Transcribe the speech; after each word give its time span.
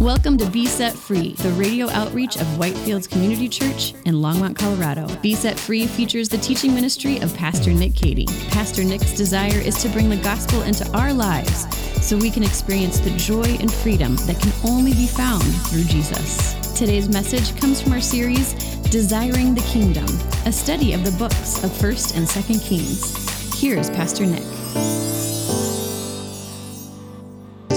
Welcome 0.00 0.36
to 0.38 0.50
Be 0.50 0.66
Set 0.66 0.92
Free, 0.92 1.32
the 1.32 1.52
radio 1.52 1.88
outreach 1.88 2.36
of 2.36 2.42
Whitefields 2.58 3.08
Community 3.08 3.48
Church 3.48 3.94
in 4.04 4.16
Longmont, 4.16 4.54
Colorado. 4.54 5.08
Be 5.22 5.34
Set 5.34 5.58
Free 5.58 5.86
features 5.86 6.28
the 6.28 6.36
teaching 6.36 6.74
ministry 6.74 7.18
of 7.20 7.34
Pastor 7.34 7.72
Nick 7.72 7.94
Cady. 7.94 8.26
Pastor 8.50 8.84
Nick's 8.84 9.16
desire 9.16 9.58
is 9.58 9.80
to 9.82 9.88
bring 9.88 10.10
the 10.10 10.18
gospel 10.18 10.60
into 10.62 10.86
our 10.94 11.14
lives 11.14 11.66
so 12.06 12.14
we 12.18 12.30
can 12.30 12.42
experience 12.42 13.00
the 13.00 13.16
joy 13.16 13.56
and 13.58 13.72
freedom 13.72 14.16
that 14.26 14.38
can 14.38 14.52
only 14.70 14.92
be 14.92 15.06
found 15.06 15.42
through 15.68 15.84
Jesus. 15.84 16.52
Today's 16.78 17.08
message 17.08 17.58
comes 17.58 17.80
from 17.80 17.94
our 17.94 18.00
series, 18.02 18.52
Desiring 18.90 19.54
the 19.54 19.62
Kingdom, 19.62 20.04
a 20.44 20.52
study 20.52 20.92
of 20.92 21.06
the 21.06 21.12
books 21.12 21.64
of 21.64 21.70
1st 21.70 22.18
and 22.18 22.26
2nd 22.26 22.62
Kings. 22.62 23.58
Here's 23.58 23.88
Pastor 23.88 24.26
Nick. 24.26 24.44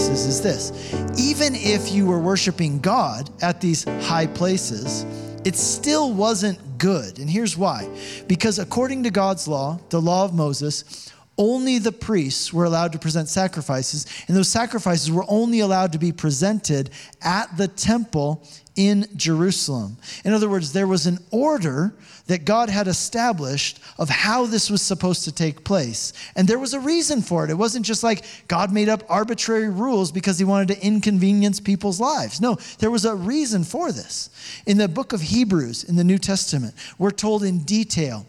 Is 0.09 0.41
this 0.41 0.93
even 1.19 1.53
if 1.55 1.91
you 1.91 2.05
were 2.05 2.19
worshiping 2.19 2.79
God 2.79 3.29
at 3.41 3.61
these 3.61 3.83
high 3.83 4.27
places, 4.27 5.05
it 5.45 5.55
still 5.55 6.13
wasn't 6.13 6.59
good. 6.77 7.19
And 7.19 7.29
here's 7.29 7.57
why 7.57 7.87
because 8.27 8.59
according 8.59 9.03
to 9.03 9.11
God's 9.11 9.47
law, 9.47 9.79
the 9.89 10.01
law 10.01 10.25
of 10.25 10.33
Moses, 10.33 11.11
only 11.37 11.79
the 11.79 11.93
priests 11.93 12.51
were 12.51 12.65
allowed 12.65 12.91
to 12.91 12.99
present 12.99 13.29
sacrifices, 13.29 14.05
and 14.27 14.35
those 14.35 14.49
sacrifices 14.49 15.09
were 15.09 15.25
only 15.29 15.61
allowed 15.61 15.93
to 15.93 15.97
be 15.97 16.11
presented 16.11 16.89
at 17.21 17.55
the 17.55 17.67
temple 17.67 18.45
in 18.79 19.05
Jerusalem. 19.17 19.97
In 20.23 20.31
other 20.31 20.47
words, 20.47 20.71
there 20.71 20.87
was 20.87 21.05
an 21.05 21.19
order 21.31 21.93
that 22.27 22.45
God 22.45 22.69
had 22.69 22.87
established 22.87 23.81
of 23.97 24.07
how 24.07 24.45
this 24.45 24.69
was 24.69 24.81
supposed 24.81 25.25
to 25.25 25.33
take 25.33 25.65
place. 25.65 26.13
And 26.37 26.47
there 26.47 26.57
was 26.57 26.73
a 26.73 26.79
reason 26.79 27.21
for 27.21 27.43
it. 27.43 27.49
It 27.49 27.55
wasn't 27.55 27.85
just 27.85 28.03
like 28.03 28.23
God 28.47 28.71
made 28.71 28.87
up 28.87 29.03
arbitrary 29.09 29.67
rules 29.67 30.13
because 30.13 30.39
he 30.39 30.45
wanted 30.45 30.69
to 30.69 30.81
inconvenience 30.81 31.59
people's 31.59 31.99
lives. 31.99 32.39
No, 32.39 32.55
there 32.77 32.89
was 32.89 33.03
a 33.03 33.13
reason 33.13 33.65
for 33.65 33.91
this. 33.91 34.29
In 34.65 34.77
the 34.77 34.87
book 34.87 35.11
of 35.11 35.19
Hebrews 35.19 35.83
in 35.83 35.97
the 35.97 36.03
New 36.05 36.17
Testament, 36.17 36.73
we're 36.97 37.11
told 37.11 37.43
in 37.43 37.59
detail 37.65 38.25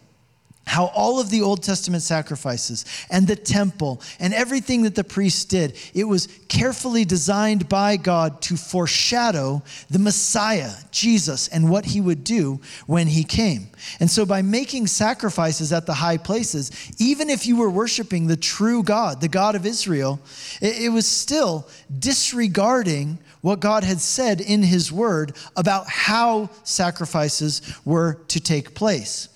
how 0.70 0.86
all 0.94 1.18
of 1.18 1.30
the 1.30 1.42
Old 1.42 1.64
Testament 1.64 2.00
sacrifices 2.00 2.84
and 3.10 3.26
the 3.26 3.34
temple 3.34 4.00
and 4.20 4.32
everything 4.32 4.82
that 4.82 4.94
the 4.94 5.02
priests 5.02 5.44
did, 5.44 5.76
it 5.94 6.04
was 6.04 6.28
carefully 6.46 7.04
designed 7.04 7.68
by 7.68 7.96
God 7.96 8.40
to 8.42 8.56
foreshadow 8.56 9.64
the 9.90 9.98
Messiah, 9.98 10.70
Jesus, 10.92 11.48
and 11.48 11.68
what 11.68 11.86
he 11.86 12.00
would 12.00 12.22
do 12.22 12.60
when 12.86 13.08
he 13.08 13.24
came. 13.24 13.66
And 13.98 14.08
so, 14.08 14.24
by 14.24 14.42
making 14.42 14.86
sacrifices 14.86 15.72
at 15.72 15.86
the 15.86 15.94
high 15.94 16.18
places, 16.18 16.70
even 17.00 17.30
if 17.30 17.46
you 17.46 17.56
were 17.56 17.68
worshiping 17.68 18.28
the 18.28 18.36
true 18.36 18.84
God, 18.84 19.20
the 19.20 19.26
God 19.26 19.56
of 19.56 19.66
Israel, 19.66 20.20
it, 20.62 20.82
it 20.82 20.88
was 20.90 21.04
still 21.04 21.68
disregarding 21.98 23.18
what 23.40 23.58
God 23.58 23.82
had 23.82 24.00
said 24.00 24.40
in 24.40 24.62
his 24.62 24.92
word 24.92 25.36
about 25.56 25.88
how 25.88 26.48
sacrifices 26.62 27.60
were 27.84 28.20
to 28.28 28.38
take 28.38 28.76
place. 28.76 29.26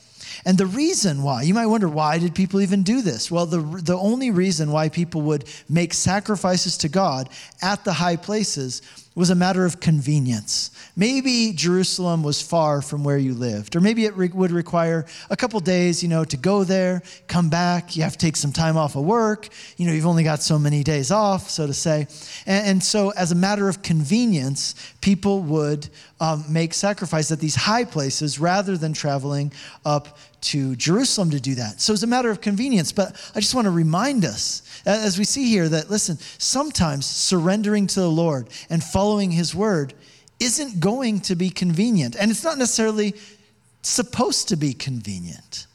And 0.44 0.58
the 0.58 0.66
reason 0.66 1.22
why, 1.22 1.42
you 1.42 1.54
might 1.54 1.66
wonder, 1.66 1.88
why 1.88 2.18
did 2.18 2.34
people 2.34 2.60
even 2.60 2.82
do 2.82 3.02
this? 3.02 3.30
Well, 3.30 3.46
the, 3.46 3.60
the 3.60 3.96
only 3.96 4.30
reason 4.30 4.70
why 4.70 4.88
people 4.88 5.22
would 5.22 5.44
make 5.68 5.94
sacrifices 5.94 6.77
to 6.78 6.88
God 6.88 7.28
at 7.62 7.84
the 7.84 7.92
high 7.92 8.16
places 8.16 8.82
was 9.15 9.31
a 9.31 9.34
matter 9.34 9.65
of 9.65 9.79
convenience. 9.79 10.73
Maybe 10.97 11.53
Jerusalem 11.55 12.25
was 12.25 12.43
far 12.43 12.83
from 12.83 13.05
where 13.05 13.17
you 13.17 13.33
lived, 13.33 13.77
or 13.77 13.81
maybe 13.81 14.07
it 14.07 14.17
re- 14.17 14.29
would 14.29 14.51
require 14.51 15.07
a 15.31 15.37
couple 15.37 15.61
days, 15.61 16.03
you 16.03 16.09
know, 16.09 16.25
to 16.25 16.37
go 16.37 16.65
there, 16.65 17.03
come 17.29 17.48
back. 17.48 17.95
You 17.95 18.03
have 18.03 18.12
to 18.12 18.19
take 18.19 18.37
some 18.37 18.53
time 18.53 18.77
off 18.77 18.97
of 18.97 19.05
work. 19.05 19.48
You 19.77 19.87
know, 19.87 19.92
you've 19.92 20.07
only 20.07 20.25
got 20.25 20.42
so 20.42 20.59
many 20.59 20.83
days 20.83 21.12
off, 21.12 21.48
so 21.48 21.67
to 21.67 21.75
say. 21.75 22.09
And, 22.47 22.67
and 22.67 22.83
so, 22.83 23.11
as 23.11 23.31
a 23.31 23.37
matter 23.37 23.69
of 23.69 23.83
convenience, 23.83 24.75
people 25.01 25.42
would 25.42 25.89
um, 26.20 26.45
make 26.48 26.75
sacrifice 26.75 27.31
at 27.31 27.39
these 27.39 27.55
high 27.55 27.85
places 27.85 28.41
rather 28.41 28.77
than 28.77 28.92
traveling 28.92 29.53
up 29.85 30.19
to 30.45 30.77
Jerusalem 30.77 31.30
to 31.30 31.41
do 31.41 31.55
that. 31.55 31.80
So 31.80 31.92
it's 31.92 32.03
a 32.03 32.07
matter 32.07 32.30
of 32.30 32.41
convenience. 32.41 32.92
But 32.92 33.17
I 33.35 33.41
just 33.41 33.55
want 33.55 33.64
to 33.64 33.70
remind 33.70 34.24
us, 34.24 34.63
as 34.84 35.18
we 35.18 35.24
see 35.24 35.48
here, 35.48 35.68
that 35.68 35.90
listen, 35.90 36.18
sometimes 36.39 37.06
surrendering 37.06 37.86
to 37.89 38.00
the 38.00 38.11
Lord 38.11 38.48
and 38.68 38.83
following 38.83 39.30
his 39.30 39.55
word 39.55 39.95
isn't 40.40 40.80
going 40.80 41.20
to 41.20 41.34
be 41.34 41.50
convenient. 41.50 42.17
And 42.17 42.30
it's 42.30 42.45
not 42.45 42.58
necessarily 42.58 43.14
supposed 43.83 44.48
to 44.48 44.56
be 44.56 44.74
convenient. 44.74 45.67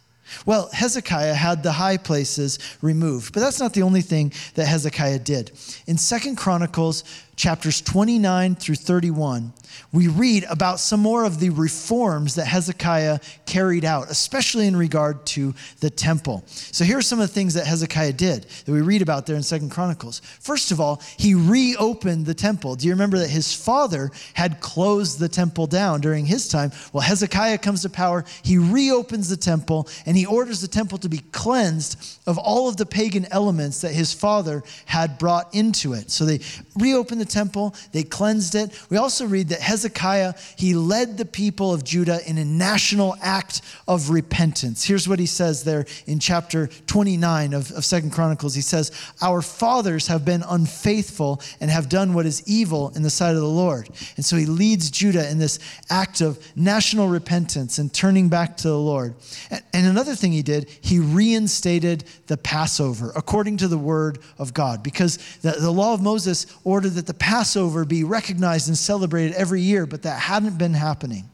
Well, 0.45 0.69
Hezekiah 0.71 1.33
had 1.33 1.63
the 1.63 1.71
high 1.71 1.97
places 1.97 2.59
removed, 2.81 3.33
but 3.33 3.39
that's 3.39 3.59
not 3.59 3.73
the 3.73 3.81
only 3.81 4.01
thing 4.01 4.31
that 4.55 4.67
Hezekiah 4.67 5.19
did. 5.19 5.51
In 5.87 5.97
Second 5.97 6.37
Chronicles 6.37 7.03
chapters 7.35 7.81
29 7.81 8.55
through 8.55 8.75
31, 8.75 9.53
we 9.91 10.07
read 10.07 10.45
about 10.49 10.79
some 10.79 10.99
more 10.99 11.23
of 11.23 11.39
the 11.39 11.49
reforms 11.49 12.35
that 12.35 12.45
Hezekiah 12.45 13.19
carried 13.45 13.85
out, 13.85 14.09
especially 14.09 14.67
in 14.67 14.75
regard 14.75 15.25
to 15.27 15.53
the 15.79 15.89
temple. 15.89 16.43
So 16.47 16.85
here 16.85 16.97
are 16.97 17.01
some 17.01 17.19
of 17.19 17.27
the 17.27 17.33
things 17.33 17.53
that 17.55 17.65
Hezekiah 17.65 18.13
did 18.13 18.43
that 18.65 18.71
we 18.71 18.81
read 18.81 19.01
about 19.01 19.25
there 19.25 19.35
in 19.35 19.43
Second 19.43 19.69
Chronicles. 19.69 20.21
First 20.39 20.71
of 20.71 20.79
all, 20.79 21.01
he 21.17 21.33
reopened 21.33 22.25
the 22.25 22.33
temple. 22.33 22.75
Do 22.75 22.87
you 22.87 22.93
remember 22.93 23.17
that 23.19 23.29
his 23.29 23.53
father 23.53 24.11
had 24.33 24.59
closed 24.59 25.19
the 25.19 25.29
temple 25.29 25.67
down 25.67 26.01
during 26.01 26.25
his 26.25 26.47
time? 26.47 26.71
Well, 26.93 27.01
Hezekiah 27.01 27.57
comes 27.59 27.81
to 27.81 27.89
power, 27.89 28.25
he 28.43 28.57
reopens 28.57 29.29
the 29.29 29.37
temple, 29.37 29.87
and 30.05 30.15
he 30.15 30.25
orders 30.25 30.61
the 30.61 30.67
temple 30.67 30.97
to 30.99 31.09
be 31.09 31.19
cleansed 31.31 32.19
of 32.27 32.37
all 32.37 32.69
of 32.69 32.77
the 32.77 32.85
pagan 32.85 33.27
elements 33.31 33.81
that 33.81 33.93
his 33.93 34.13
father 34.13 34.63
had 34.85 35.17
brought 35.17 35.53
into 35.53 35.93
it. 35.93 36.11
So 36.11 36.25
they 36.25 36.39
reopened 36.77 37.21
the 37.21 37.25
temple, 37.25 37.75
they 37.91 38.03
cleansed 38.03 38.55
it. 38.55 38.79
We 38.89 38.97
also 38.97 39.25
read 39.25 39.49
that 39.49 39.61
Hezekiah, 39.69 40.33
he 40.55 40.73
led 40.73 41.19
the 41.19 41.25
people 41.25 41.71
of 41.71 41.83
Judah 41.83 42.19
in 42.27 42.39
a 42.39 42.45
national 42.45 43.15
act 43.21 43.61
of 43.87 44.09
repentance. 44.09 44.83
Here's 44.83 45.07
what 45.07 45.19
he 45.19 45.27
says 45.27 45.63
there 45.63 45.85
in 46.07 46.19
chapter 46.19 46.67
29 46.87 47.53
of, 47.53 47.71
of 47.73 47.85
Second 47.85 48.11
Chronicles. 48.11 48.55
He 48.55 48.61
says, 48.61 48.91
Our 49.21 49.43
fathers 49.43 50.07
have 50.07 50.25
been 50.25 50.43
unfaithful 50.47 51.39
and 51.61 51.69
have 51.69 51.87
done 51.87 52.15
what 52.15 52.25
is 52.25 52.41
evil 52.47 52.91
in 52.95 53.03
the 53.03 53.11
sight 53.11 53.35
of 53.35 53.41
the 53.41 53.47
Lord. 53.47 53.89
And 54.15 54.25
so 54.25 54.37
he 54.37 54.47
leads 54.47 54.89
Judah 54.89 55.29
in 55.29 55.37
this 55.37 55.59
act 55.87 56.21
of 56.21 56.39
national 56.55 57.07
repentance 57.07 57.77
and 57.77 57.93
turning 57.93 58.27
back 58.27 58.57
to 58.57 58.69
the 58.69 58.79
Lord. 58.79 59.13
And, 59.51 59.63
and 59.71 59.85
another 59.85 60.15
thing 60.15 60.31
he 60.31 60.41
did, 60.41 60.67
he 60.81 60.97
reinstated 60.97 62.05
the 62.25 62.37
Passover 62.37 63.11
according 63.15 63.57
to 63.57 63.67
the 63.67 63.77
word 63.77 64.17
of 64.39 64.51
God, 64.55 64.81
because 64.81 65.17
the, 65.41 65.51
the 65.51 65.71
law 65.71 65.93
of 65.93 66.01
Moses 66.01 66.47
ordered 66.63 66.93
that 66.93 67.05
the 67.05 67.13
Passover 67.13 67.85
be 67.85 68.03
recognized 68.03 68.67
and 68.67 68.77
celebrated 68.77 69.33
every 69.35 69.48
year, 69.55 69.85
but 69.85 70.03
that 70.03 70.19
hadn't 70.19 70.57
been 70.57 70.73
happening. 70.73 71.29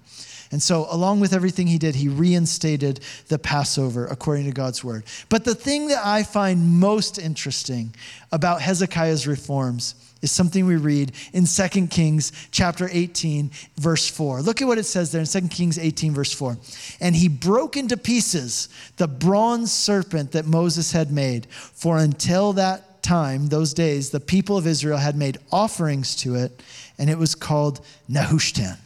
And 0.51 0.61
so, 0.61 0.87
along 0.89 1.19
with 1.19 1.33
everything 1.33 1.67
he 1.67 1.77
did, 1.77 1.95
he 1.95 2.07
reinstated 2.07 3.01
the 3.27 3.39
Passover 3.39 4.05
according 4.05 4.45
to 4.45 4.51
God's 4.51 4.83
word. 4.83 5.03
But 5.27 5.43
the 5.43 5.55
thing 5.55 5.87
that 5.87 6.05
I 6.05 6.23
find 6.23 6.79
most 6.79 7.17
interesting 7.17 7.95
about 8.31 8.61
Hezekiah's 8.61 9.27
reforms 9.27 9.95
is 10.21 10.31
something 10.31 10.65
we 10.65 10.75
read 10.75 11.11
in 11.33 11.45
2 11.45 11.87
Kings 11.87 12.31
chapter 12.51 12.89
18 12.91 13.51
verse 13.77 14.09
4. 14.09 14.41
Look 14.41 14.61
at 14.61 14.67
what 14.67 14.77
it 14.77 14.85
says 14.85 15.11
there 15.11 15.21
in 15.21 15.27
2 15.27 15.47
Kings 15.49 15.77
18 15.77 16.13
verse 16.13 16.33
4. 16.33 16.57
And 16.99 17.15
he 17.15 17.27
broke 17.27 17.75
into 17.75 17.97
pieces 17.97 18.69
the 18.97 19.07
bronze 19.07 19.71
serpent 19.71 20.31
that 20.31 20.45
Moses 20.45 20.91
had 20.91 21.11
made, 21.11 21.47
for 21.49 21.97
until 21.97 22.53
that 22.53 22.95
time, 23.05 23.47
those 23.47 23.73
days, 23.73 24.09
the 24.09 24.19
people 24.19 24.57
of 24.57 24.65
Israel 24.65 24.97
had 24.97 25.15
made 25.15 25.37
offerings 25.51 26.15
to 26.15 26.35
it, 26.35 26.63
and 26.97 27.09
it 27.09 27.17
was 27.17 27.35
called 27.35 27.85
Nehushtan. 28.09 28.77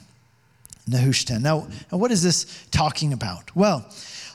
Nehushtan. 0.90 1.42
Now, 1.42 1.68
what 1.90 2.12
is 2.12 2.24
this 2.24 2.68
talking 2.72 3.14
about? 3.14 3.56
Well, 3.56 3.86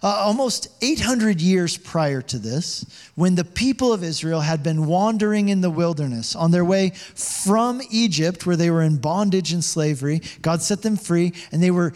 uh, 0.05 0.09
almost 0.09 0.69
800 0.83 1.41
years 1.41 1.79
prior 1.79 2.21
to 2.21 2.39
this, 2.39 2.85
when 3.15 3.37
the 3.37 3.45
people 3.45 3.91
of 3.91 4.05
Israel 4.05 4.41
had 4.41 4.63
been 4.63 4.85
wandering 4.85 5.49
in 5.49 5.63
the 5.63 5.71
wilderness 5.71 6.37
on 6.37 6.51
their 6.51 6.65
way 6.65 6.91
from 6.91 7.81
Egypt, 7.91 8.45
where 8.45 8.55
they 8.55 8.71
were 8.71 8.83
in 8.83 8.99
bondage 8.99 9.53
and 9.53 9.65
slavery, 9.65 10.21
God 10.43 10.61
set 10.61 10.83
them 10.83 10.99
free, 10.99 11.33
and 11.51 11.63
they 11.63 11.71
were 11.71 11.95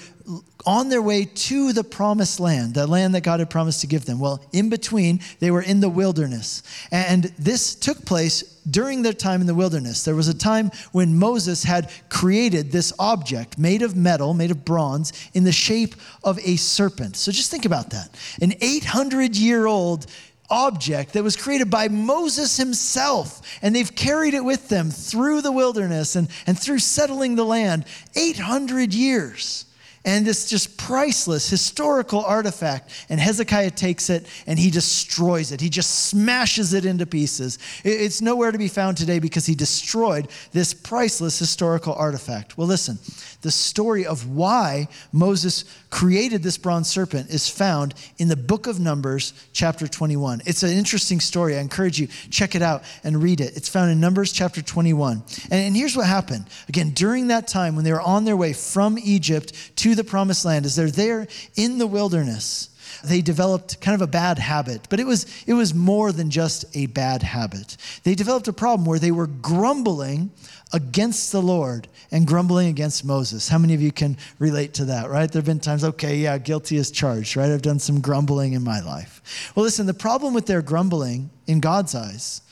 on 0.66 0.88
their 0.88 1.00
way 1.00 1.24
to 1.24 1.72
the 1.72 1.84
promised 1.84 2.40
land, 2.40 2.74
the 2.74 2.86
land 2.86 3.14
that 3.14 3.22
God 3.22 3.40
had 3.40 3.48
promised 3.48 3.80
to 3.82 3.86
give 3.86 4.04
them. 4.04 4.18
Well, 4.18 4.42
in 4.52 4.68
between, 4.68 5.20
they 5.38 5.50
were 5.50 5.62
in 5.62 5.80
the 5.80 5.88
wilderness. 5.88 6.62
And 6.90 7.24
this 7.38 7.74
took 7.74 8.04
place 8.04 8.42
during 8.68 9.02
their 9.02 9.12
time 9.12 9.40
in 9.40 9.46
the 9.46 9.54
wilderness. 9.54 10.04
There 10.04 10.14
was 10.14 10.28
a 10.28 10.36
time 10.36 10.70
when 10.92 11.16
Moses 11.16 11.62
had 11.62 11.90
created 12.08 12.72
this 12.72 12.92
object 12.98 13.56
made 13.56 13.82
of 13.82 13.96
metal, 13.96 14.34
made 14.34 14.50
of 14.50 14.64
bronze, 14.64 15.12
in 15.32 15.44
the 15.44 15.52
shape 15.52 15.94
of 16.24 16.38
a 16.40 16.56
serpent. 16.56 17.16
So 17.16 17.32
just 17.32 17.50
think 17.50 17.64
about 17.64 17.90
that. 17.90 18.10
An 18.42 18.54
800 18.60 19.36
year 19.36 19.66
old 19.66 20.06
object 20.50 21.12
that 21.12 21.22
was 21.22 21.36
created 21.36 21.70
by 21.70 21.88
Moses 21.88 22.56
himself. 22.56 23.42
And 23.62 23.76
they've 23.76 23.94
carried 23.94 24.34
it 24.34 24.44
with 24.44 24.68
them 24.68 24.90
through 24.90 25.42
the 25.42 25.52
wilderness 25.52 26.16
and, 26.16 26.28
and 26.46 26.58
through 26.58 26.78
settling 26.80 27.36
the 27.36 27.44
land 27.44 27.84
800 28.16 28.92
years. 28.94 29.66
And 30.08 30.24
this 30.24 30.48
just 30.48 30.78
priceless 30.78 31.50
historical 31.50 32.24
artifact. 32.24 32.90
And 33.10 33.20
Hezekiah 33.20 33.72
takes 33.72 34.08
it 34.08 34.26
and 34.46 34.58
he 34.58 34.70
destroys 34.70 35.52
it. 35.52 35.60
He 35.60 35.68
just 35.68 36.06
smashes 36.06 36.72
it 36.72 36.86
into 36.86 37.04
pieces. 37.04 37.58
It's 37.84 38.22
nowhere 38.22 38.50
to 38.50 38.56
be 38.56 38.68
found 38.68 38.96
today 38.96 39.18
because 39.18 39.44
he 39.44 39.54
destroyed 39.54 40.28
this 40.52 40.72
priceless 40.72 41.38
historical 41.38 41.92
artifact. 41.92 42.56
Well, 42.56 42.66
listen, 42.66 42.98
the 43.40 43.50
story 43.50 44.04
of 44.04 44.28
why 44.28 44.88
Moses 45.12 45.64
created 45.90 46.42
this 46.42 46.58
bronze 46.58 46.88
serpent 46.88 47.30
is 47.30 47.48
found 47.48 47.94
in 48.18 48.28
the 48.28 48.36
book 48.36 48.66
of 48.66 48.80
Numbers, 48.80 49.32
chapter 49.52 49.86
21. 49.86 50.42
It's 50.44 50.62
an 50.62 50.70
interesting 50.70 51.20
story. 51.20 51.56
I 51.56 51.60
encourage 51.60 52.00
you, 52.00 52.08
check 52.30 52.54
it 52.54 52.62
out 52.62 52.82
and 53.04 53.22
read 53.22 53.40
it. 53.40 53.56
It's 53.56 53.68
found 53.68 53.90
in 53.90 54.00
Numbers 54.00 54.32
chapter 54.32 54.60
21. 54.60 55.22
And, 55.44 55.52
and 55.52 55.76
here's 55.76 55.96
what 55.96 56.06
happened. 56.06 56.46
Again, 56.68 56.90
during 56.90 57.28
that 57.28 57.46
time 57.46 57.76
when 57.76 57.84
they 57.84 57.92
were 57.92 58.00
on 58.00 58.24
their 58.24 58.36
way 58.36 58.52
from 58.52 58.98
Egypt 58.98 59.52
to 59.76 59.94
the 59.94 60.04
promised 60.04 60.44
land, 60.44 60.66
as 60.66 60.74
they're 60.74 60.90
there 60.90 61.28
in 61.56 61.78
the 61.78 61.86
wilderness, 61.86 62.70
they 63.04 63.20
developed 63.22 63.80
kind 63.80 63.94
of 63.94 64.02
a 64.02 64.10
bad 64.10 64.38
habit, 64.38 64.86
but 64.88 65.00
it 65.00 65.06
was, 65.06 65.26
it 65.46 65.54
was 65.54 65.74
more 65.74 66.12
than 66.12 66.30
just 66.30 66.64
a 66.74 66.86
bad 66.86 67.22
habit. 67.22 67.76
They 68.02 68.14
developed 68.14 68.48
a 68.48 68.52
problem 68.52 68.86
where 68.86 68.98
they 68.98 69.10
were 69.10 69.26
grumbling 69.26 70.30
against 70.72 71.32
the 71.32 71.42
Lord 71.42 71.88
and 72.10 72.26
grumbling 72.26 72.68
against 72.68 73.04
Moses. 73.04 73.48
How 73.48 73.58
many 73.58 73.74
of 73.74 73.82
you 73.82 73.92
can 73.92 74.16
relate 74.38 74.74
to 74.74 74.86
that, 74.86 75.10
right? 75.10 75.30
There 75.30 75.40
have 75.40 75.46
been 75.46 75.60
times, 75.60 75.84
okay, 75.84 76.16
yeah, 76.16 76.38
guilty 76.38 76.76
as 76.78 76.90
charged, 76.90 77.36
right? 77.36 77.50
I've 77.50 77.62
done 77.62 77.78
some 77.78 78.00
grumbling 78.00 78.52
in 78.52 78.62
my 78.62 78.80
life. 78.80 79.52
Well, 79.54 79.64
listen, 79.64 79.86
the 79.86 79.94
problem 79.94 80.34
with 80.34 80.46
their 80.46 80.62
grumbling 80.62 81.30
in 81.46 81.60
God's 81.60 81.94
eyes, 81.94 82.42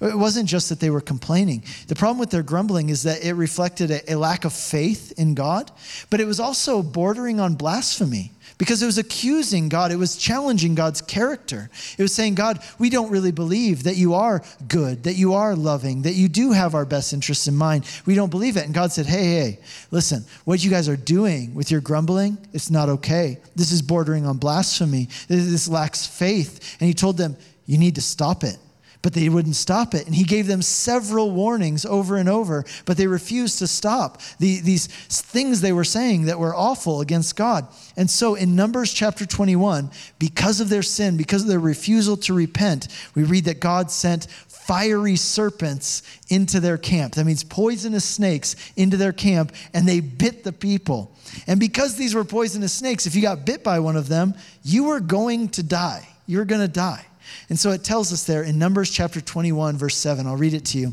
it 0.00 0.18
wasn't 0.18 0.48
just 0.48 0.68
that 0.68 0.80
they 0.80 0.90
were 0.90 1.00
complaining. 1.00 1.62
The 1.86 1.94
problem 1.94 2.18
with 2.18 2.30
their 2.30 2.42
grumbling 2.42 2.90
is 2.90 3.04
that 3.04 3.24
it 3.24 3.34
reflected 3.34 3.90
a, 3.90 4.12
a 4.12 4.16
lack 4.16 4.44
of 4.44 4.52
faith 4.52 5.12
in 5.16 5.34
God, 5.34 5.70
but 6.10 6.20
it 6.20 6.26
was 6.26 6.40
also 6.40 6.82
bordering 6.82 7.38
on 7.38 7.54
blasphemy 7.54 8.32
because 8.62 8.80
it 8.80 8.86
was 8.86 8.96
accusing 8.96 9.68
God. 9.68 9.90
It 9.90 9.96
was 9.96 10.16
challenging 10.16 10.76
God's 10.76 11.02
character. 11.02 11.68
It 11.98 12.02
was 12.02 12.14
saying, 12.14 12.36
God, 12.36 12.62
we 12.78 12.90
don't 12.90 13.10
really 13.10 13.32
believe 13.32 13.82
that 13.82 13.96
you 13.96 14.14
are 14.14 14.40
good, 14.68 15.02
that 15.02 15.14
you 15.14 15.34
are 15.34 15.56
loving, 15.56 16.02
that 16.02 16.12
you 16.12 16.28
do 16.28 16.52
have 16.52 16.76
our 16.76 16.84
best 16.84 17.12
interests 17.12 17.48
in 17.48 17.56
mind. 17.56 17.84
We 18.06 18.14
don't 18.14 18.30
believe 18.30 18.56
it. 18.56 18.64
And 18.64 18.72
God 18.72 18.92
said, 18.92 19.06
hey, 19.06 19.24
hey, 19.24 19.58
listen, 19.90 20.24
what 20.44 20.62
you 20.62 20.70
guys 20.70 20.88
are 20.88 20.96
doing 20.96 21.56
with 21.56 21.72
your 21.72 21.80
grumbling, 21.80 22.38
it's 22.52 22.70
not 22.70 22.88
okay. 22.88 23.38
This 23.56 23.72
is 23.72 23.82
bordering 23.82 24.26
on 24.26 24.36
blasphemy. 24.36 25.08
This 25.26 25.66
lacks 25.66 26.06
faith. 26.06 26.76
And 26.78 26.86
He 26.86 26.94
told 26.94 27.16
them, 27.16 27.36
you 27.66 27.78
need 27.78 27.96
to 27.96 28.00
stop 28.00 28.44
it 28.44 28.58
but 29.02 29.12
they 29.12 29.28
wouldn't 29.28 29.56
stop 29.56 29.94
it. 29.94 30.06
And 30.06 30.14
he 30.14 30.24
gave 30.24 30.46
them 30.46 30.62
several 30.62 31.32
warnings 31.32 31.84
over 31.84 32.16
and 32.16 32.28
over, 32.28 32.64
but 32.84 32.96
they 32.96 33.06
refused 33.06 33.58
to 33.58 33.66
stop 33.66 34.20
the, 34.38 34.60
these 34.60 34.86
things 34.86 35.60
they 35.60 35.72
were 35.72 35.84
saying 35.84 36.26
that 36.26 36.38
were 36.38 36.54
awful 36.54 37.00
against 37.00 37.36
God. 37.36 37.66
And 37.96 38.08
so 38.08 38.36
in 38.36 38.56
Numbers 38.56 38.92
chapter 38.92 39.26
21, 39.26 39.90
because 40.18 40.60
of 40.60 40.68
their 40.68 40.82
sin, 40.82 41.16
because 41.16 41.42
of 41.42 41.48
their 41.48 41.58
refusal 41.58 42.16
to 42.18 42.32
repent, 42.32 42.88
we 43.14 43.24
read 43.24 43.44
that 43.46 43.60
God 43.60 43.90
sent 43.90 44.28
fiery 44.62 45.16
serpents 45.16 46.02
into 46.28 46.60
their 46.60 46.78
camp. 46.78 47.16
That 47.16 47.26
means 47.26 47.42
poisonous 47.42 48.04
snakes 48.04 48.54
into 48.76 48.96
their 48.96 49.12
camp, 49.12 49.52
and 49.74 49.88
they 49.88 49.98
bit 49.98 50.44
the 50.44 50.52
people. 50.52 51.16
And 51.48 51.58
because 51.58 51.96
these 51.96 52.14
were 52.14 52.24
poisonous 52.24 52.72
snakes, 52.72 53.06
if 53.06 53.16
you 53.16 53.22
got 53.22 53.44
bit 53.44 53.64
by 53.64 53.80
one 53.80 53.96
of 53.96 54.08
them, 54.08 54.34
you 54.62 54.84
were 54.84 55.00
going 55.00 55.48
to 55.50 55.64
die. 55.64 56.08
You 56.26 56.38
were 56.38 56.44
going 56.44 56.60
to 56.60 56.72
die. 56.72 57.04
And 57.48 57.58
so 57.58 57.70
it 57.70 57.84
tells 57.84 58.12
us 58.12 58.24
there 58.24 58.42
in 58.42 58.58
Numbers 58.58 58.90
chapter 58.90 59.20
21, 59.20 59.76
verse 59.76 59.96
7. 59.96 60.26
I'll 60.26 60.36
read 60.36 60.54
it 60.54 60.64
to 60.66 60.78
you. 60.78 60.92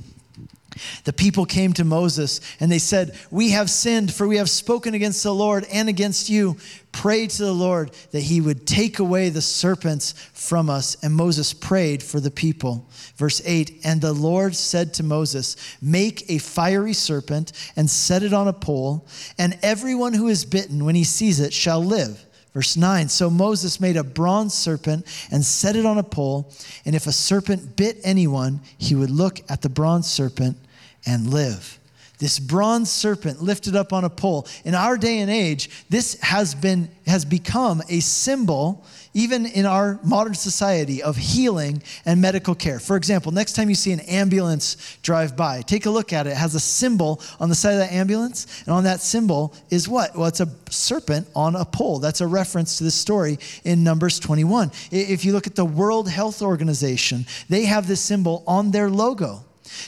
The 1.04 1.14
people 1.14 1.46
came 1.46 1.74
to 1.74 1.84
Moses 1.84 2.42
and 2.60 2.72
they 2.72 2.80
said, 2.80 3.18
We 3.32 3.52
have 3.52 3.70
sinned, 3.70 4.14
for 4.14 4.28
we 4.28 4.38
have 4.38 4.50
spoken 4.50 4.94
against 4.94 5.24
the 5.24 5.34
Lord 5.34 5.66
and 5.72 5.90
against 5.90 6.30
you. 6.30 6.58
Pray 6.92 7.28
to 7.28 7.44
the 7.44 7.54
Lord 7.54 7.92
that 8.12 8.22
he 8.22 8.42
would 8.42 8.66
take 8.66 9.00
away 9.00 9.30
the 9.30 9.42
serpents 9.42 10.14
from 10.34 10.70
us. 10.70 10.96
And 11.04 11.14
Moses 11.16 11.54
prayed 11.54 12.02
for 12.02 12.20
the 12.20 12.32
people. 12.32 12.88
Verse 13.16 13.42
8 13.46 13.82
And 13.84 14.02
the 14.02 14.14
Lord 14.14 14.56
said 14.56 14.94
to 14.96 15.04
Moses, 15.04 15.56
Make 15.82 16.30
a 16.30 16.38
fiery 16.38 16.94
serpent 16.94 17.52
and 17.76 17.90
set 17.90 18.24
it 18.24 18.34
on 18.34 18.48
a 18.48 18.54
pole, 18.54 19.08
and 19.38 19.58
everyone 19.62 20.14
who 20.14 20.28
is 20.28 20.46
bitten 20.46 20.86
when 20.86 20.96
he 20.96 21.04
sees 21.04 21.40
it 21.40 21.54
shall 21.54 21.84
live. 21.84 22.26
Verse 22.54 22.76
9 22.76 23.10
So 23.10 23.30
Moses 23.30 23.80
made 23.80 23.98
a 23.98 24.04
bronze 24.04 24.54
serpent 24.54 25.06
and 25.32 25.46
set 25.46 25.76
it 25.76 25.86
on 25.86 25.98
a 25.98 26.04
pole, 26.04 26.52
and 26.86 26.96
if 26.96 27.08
a 27.08 27.12
serpent 27.12 27.76
bit 27.76 27.98
anyone, 28.04 28.62
he 28.78 28.96
would 28.96 29.12
look 29.12 29.42
at 29.50 29.62
the 29.62 29.70
bronze 29.70 30.08
serpent 30.08 30.58
and 31.06 31.32
live. 31.32 31.79
This 32.20 32.38
bronze 32.38 32.92
serpent 32.92 33.42
lifted 33.42 33.76
up 33.76 33.94
on 33.94 34.04
a 34.04 34.10
pole. 34.10 34.48
In 34.66 34.76
our 34.76 34.98
day 34.98 35.20
and 35.20 35.32
age, 35.32 35.70
this 35.90 36.20
has 36.22 36.54
been 36.54 36.90
has 37.08 37.26
become 37.26 37.82
a 37.90 38.00
symbol 38.02 38.86
even 39.14 39.46
in 39.46 39.66
our 39.66 40.00
modern 40.04 40.34
society, 40.34 41.02
of 41.02 41.18
healing 41.18 41.82
and 42.06 42.22
medical 42.22 42.54
care. 42.54 42.80
For 42.80 42.96
example, 42.96 43.32
next 43.32 43.54
time 43.54 43.70
you 43.70 43.76
see 43.76 43.92
an 43.92 44.02
ambulance 44.02 44.98
drive 45.02 45.36
by, 45.36 45.62
take 45.62 45.86
a 45.86 45.90
look 45.90 46.14
at 46.14 46.28
it. 46.28 46.32
It 46.32 46.38
has 46.38 46.56
a 46.56 46.60
symbol 46.60 47.22
on 47.40 47.50
the 47.50 47.56
side 47.56 47.74
of 47.74 47.80
that 47.80 47.92
ambulance, 47.92 48.64
and 48.66 48.74
on 48.74 48.84
that 48.84 49.02
symbol 49.02 49.54
is 49.70 49.88
what? 49.88 50.16
Well, 50.16 50.28
it's 50.28 50.42
a 50.42 50.50
serpent 50.70 51.28
on 51.36 51.56
a 51.56 51.66
pole. 51.66 52.00
That's 52.00 52.22
a 52.22 52.28
reference 52.28 52.78
to 52.78 52.84
this 52.84 52.96
story 52.96 53.40
in 53.64 53.84
Numbers 53.84 54.20
21. 54.20 54.72
If 54.92 55.26
you 55.26 55.34
look 55.34 55.48
at 55.48 55.56
the 55.56 55.66
World 55.66 56.10
Health 56.10 56.42
Organization, 56.42 57.26
they 57.50 57.66
have 57.66 57.88
this 57.88 58.02
symbol 58.02 58.44
on 58.46 58.72
their 58.72 58.90
logo. 58.90 59.44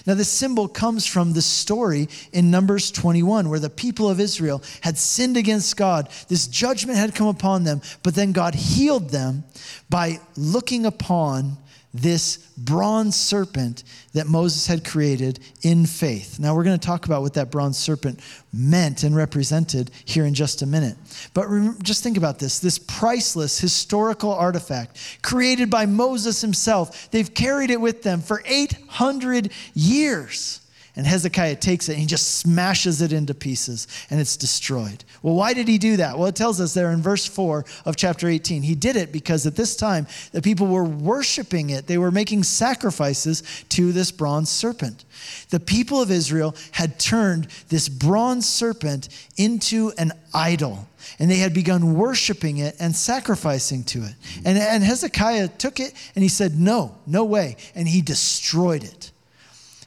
Now, 0.05 0.13
this 0.13 0.29
symbol 0.29 0.67
comes 0.67 1.05
from 1.05 1.33
the 1.33 1.41
story 1.41 2.09
in 2.31 2.51
Numbers 2.51 2.91
21, 2.91 3.49
where 3.49 3.59
the 3.59 3.69
people 3.69 4.09
of 4.09 4.19
Israel 4.19 4.61
had 4.81 4.97
sinned 4.97 5.37
against 5.37 5.77
God. 5.77 6.09
This 6.27 6.47
judgment 6.47 6.97
had 6.97 7.15
come 7.15 7.27
upon 7.27 7.63
them, 7.63 7.81
but 8.03 8.15
then 8.15 8.31
God 8.31 8.55
healed 8.55 9.09
them 9.09 9.43
by 9.89 10.19
looking 10.35 10.85
upon 10.85 11.57
this 11.93 12.37
bronze 12.57 13.15
serpent 13.15 13.83
that 14.13 14.27
Moses 14.27 14.67
had 14.67 14.85
created 14.85 15.39
in 15.61 15.85
faith. 15.85 16.39
Now, 16.39 16.55
we're 16.55 16.63
going 16.63 16.79
to 16.79 16.85
talk 16.85 17.05
about 17.05 17.21
what 17.21 17.33
that 17.33 17.51
bronze 17.51 17.77
serpent 17.77 18.19
meant 18.53 19.03
and 19.03 19.15
represented 19.15 19.91
here 20.05 20.25
in 20.25 20.33
just 20.33 20.61
a 20.61 20.65
minute. 20.65 20.95
But 21.33 21.49
remember, 21.49 21.81
just 21.83 22.03
think 22.03 22.17
about 22.17 22.39
this 22.39 22.59
this 22.59 22.79
priceless 22.79 23.59
historical 23.59 24.33
artifact 24.33 25.19
created 25.21 25.69
by 25.69 25.85
Moses 25.85 26.41
himself. 26.41 27.11
They've 27.11 27.33
carried 27.33 27.71
it 27.71 27.81
with 27.81 28.03
them 28.03 28.21
for 28.21 28.41
800 28.45 29.51
years. 29.73 30.60
And 31.01 31.07
Hezekiah 31.07 31.55
takes 31.55 31.89
it 31.89 31.93
and 31.93 31.99
he 31.99 32.05
just 32.05 32.35
smashes 32.35 33.01
it 33.01 33.11
into 33.11 33.33
pieces 33.33 33.87
and 34.11 34.19
it's 34.19 34.37
destroyed. 34.37 35.03
Well, 35.23 35.33
why 35.33 35.55
did 35.55 35.67
he 35.67 35.79
do 35.79 35.97
that? 35.97 36.15
Well, 36.15 36.27
it 36.27 36.35
tells 36.35 36.61
us 36.61 36.75
there 36.75 36.91
in 36.91 37.01
verse 37.01 37.25
4 37.25 37.65
of 37.85 37.95
chapter 37.95 38.29
18. 38.29 38.61
He 38.61 38.75
did 38.75 38.95
it 38.95 39.11
because 39.11 39.47
at 39.47 39.55
this 39.55 39.75
time 39.75 40.05
the 40.31 40.43
people 40.43 40.67
were 40.67 40.83
worshiping 40.83 41.71
it, 41.71 41.87
they 41.87 41.97
were 41.97 42.11
making 42.11 42.43
sacrifices 42.43 43.41
to 43.69 43.91
this 43.91 44.11
bronze 44.11 44.51
serpent. 44.51 45.03
The 45.49 45.59
people 45.59 46.03
of 46.03 46.11
Israel 46.11 46.55
had 46.69 46.99
turned 46.99 47.47
this 47.69 47.89
bronze 47.89 48.47
serpent 48.47 49.09
into 49.37 49.93
an 49.97 50.11
idol 50.35 50.87
and 51.17 51.31
they 51.31 51.37
had 51.37 51.51
begun 51.51 51.95
worshiping 51.95 52.59
it 52.59 52.75
and 52.79 52.95
sacrificing 52.95 53.85
to 53.85 54.03
it. 54.03 54.13
And, 54.45 54.55
and 54.55 54.83
Hezekiah 54.83 55.47
took 55.47 55.79
it 55.79 55.95
and 56.13 56.21
he 56.21 56.29
said, 56.29 56.59
No, 56.59 56.95
no 57.07 57.25
way. 57.25 57.57
And 57.73 57.87
he 57.87 58.03
destroyed 58.03 58.83
it. 58.83 59.10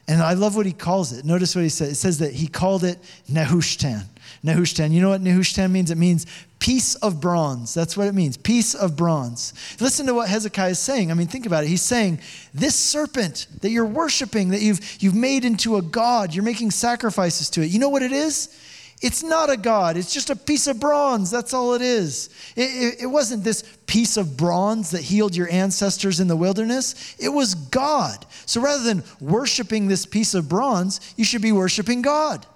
And 0.07 0.21
I 0.21 0.33
love 0.33 0.55
what 0.55 0.65
he 0.65 0.71
calls 0.71 1.13
it. 1.13 1.25
Notice 1.25 1.55
what 1.55 1.63
he 1.63 1.69
says. 1.69 1.93
It 1.93 1.95
says 1.95 2.19
that 2.19 2.33
he 2.33 2.47
called 2.47 2.83
it 2.83 2.99
Nehushtan. 3.29 4.03
Nehushtan. 4.43 4.91
You 4.91 5.01
know 5.01 5.09
what 5.09 5.23
Nehushtan 5.23 5.71
means? 5.71 5.89
It 5.89 5.97
means 5.97 6.27
piece 6.59 6.95
of 6.95 7.19
bronze. 7.19 7.73
That's 7.73 7.97
what 7.97 8.07
it 8.07 8.13
means. 8.13 8.37
Piece 8.37 8.75
of 8.75 8.95
bronze. 8.95 9.53
Listen 9.79 10.05
to 10.05 10.13
what 10.13 10.29
Hezekiah 10.29 10.71
is 10.71 10.79
saying. 10.79 11.09
I 11.09 11.15
mean, 11.15 11.27
think 11.27 11.47
about 11.47 11.63
it. 11.63 11.67
He's 11.67 11.81
saying, 11.81 12.19
this 12.53 12.75
serpent 12.75 13.47
that 13.61 13.71
you're 13.71 13.85
worshiping, 13.85 14.49
that 14.49 14.61
you've, 14.61 14.97
you've 15.01 15.15
made 15.15 15.43
into 15.43 15.77
a 15.77 15.81
god, 15.81 16.35
you're 16.35 16.43
making 16.43 16.71
sacrifices 16.71 17.49
to 17.51 17.61
it. 17.61 17.71
You 17.71 17.79
know 17.79 17.89
what 17.89 18.03
it 18.03 18.11
is? 18.11 18.55
It's 19.05 19.21
not 19.21 19.51
a 19.51 19.55
God, 19.55 19.97
it's 19.97 20.11
just 20.11 20.31
a 20.31 20.35
piece 20.35 20.65
of 20.65 20.79
bronze. 20.79 21.29
That's 21.29 21.53
all 21.53 21.75
it 21.75 21.83
is. 21.83 22.31
It, 22.55 22.61
it, 22.61 23.01
it, 23.03 23.05
wasn't 23.05 23.43
this 23.43 23.61
piece 23.85 24.17
of 24.17 24.35
bronze 24.35 24.89
that 24.89 25.03
healed 25.03 25.35
your 25.35 25.47
ancestors 25.51 26.19
in 26.19 26.27
the 26.27 26.35
wilderness, 26.35 27.15
it 27.19 27.29
was 27.29 27.53
God. 27.53 28.25
So 28.47 28.61
rather 28.61 28.81
than 28.81 29.03
worshiping 29.21 29.87
this 29.87 30.07
piece 30.07 30.33
of 30.33 30.49
bronze, 30.49 31.13
you 31.17 31.23
should 31.23 31.43
be 31.43 31.51
worshiping 31.51 32.01
God. 32.01 32.47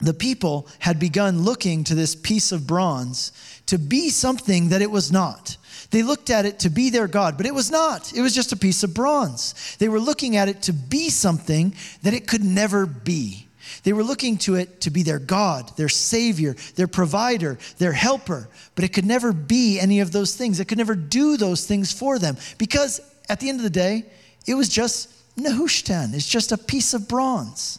The 0.00 0.12
people 0.12 0.66
had 0.80 0.98
begun 0.98 1.42
looking 1.42 1.84
to 1.84 1.94
this 1.94 2.16
piece 2.16 2.50
of 2.50 2.66
bronze 2.66 3.30
to 3.66 3.78
be 3.78 4.10
something 4.10 4.70
that 4.70 4.82
it 4.82 4.90
was 4.90 5.12
not. 5.12 5.56
They 5.92 6.02
looked 6.02 6.28
at 6.30 6.44
it 6.44 6.58
to 6.60 6.70
be 6.70 6.90
their 6.90 7.06
God, 7.06 7.36
but 7.36 7.46
it 7.46 7.54
was 7.54 7.70
not. 7.70 8.12
It 8.12 8.20
was 8.20 8.34
just 8.34 8.50
a 8.50 8.56
piece 8.56 8.82
of 8.82 8.94
bronze. 8.94 9.76
They 9.78 9.88
were 9.88 10.00
looking 10.00 10.34
at 10.34 10.48
it 10.48 10.62
to 10.62 10.72
be 10.72 11.08
something 11.08 11.72
that 12.02 12.14
it 12.14 12.26
could 12.26 12.42
never 12.42 12.84
be. 12.84 13.46
They 13.82 13.92
were 13.92 14.04
looking 14.04 14.38
to 14.38 14.54
it 14.54 14.80
to 14.82 14.90
be 14.90 15.02
their 15.02 15.18
God, 15.18 15.76
their 15.76 15.88
Savior, 15.88 16.54
their 16.76 16.86
provider, 16.86 17.58
their 17.78 17.92
helper, 17.92 18.48
but 18.74 18.84
it 18.84 18.92
could 18.92 19.06
never 19.06 19.32
be 19.32 19.80
any 19.80 20.00
of 20.00 20.12
those 20.12 20.36
things. 20.36 20.60
It 20.60 20.68
could 20.68 20.78
never 20.78 20.94
do 20.94 21.36
those 21.36 21.66
things 21.66 21.92
for 21.92 22.18
them 22.18 22.36
because 22.58 23.00
at 23.28 23.40
the 23.40 23.48
end 23.48 23.58
of 23.58 23.64
the 23.64 23.70
day, 23.70 24.04
it 24.46 24.54
was 24.54 24.68
just 24.68 25.08
Nehushtan. 25.36 26.14
It's 26.14 26.28
just 26.28 26.52
a 26.52 26.58
piece 26.58 26.94
of 26.94 27.08
bronze. 27.08 27.78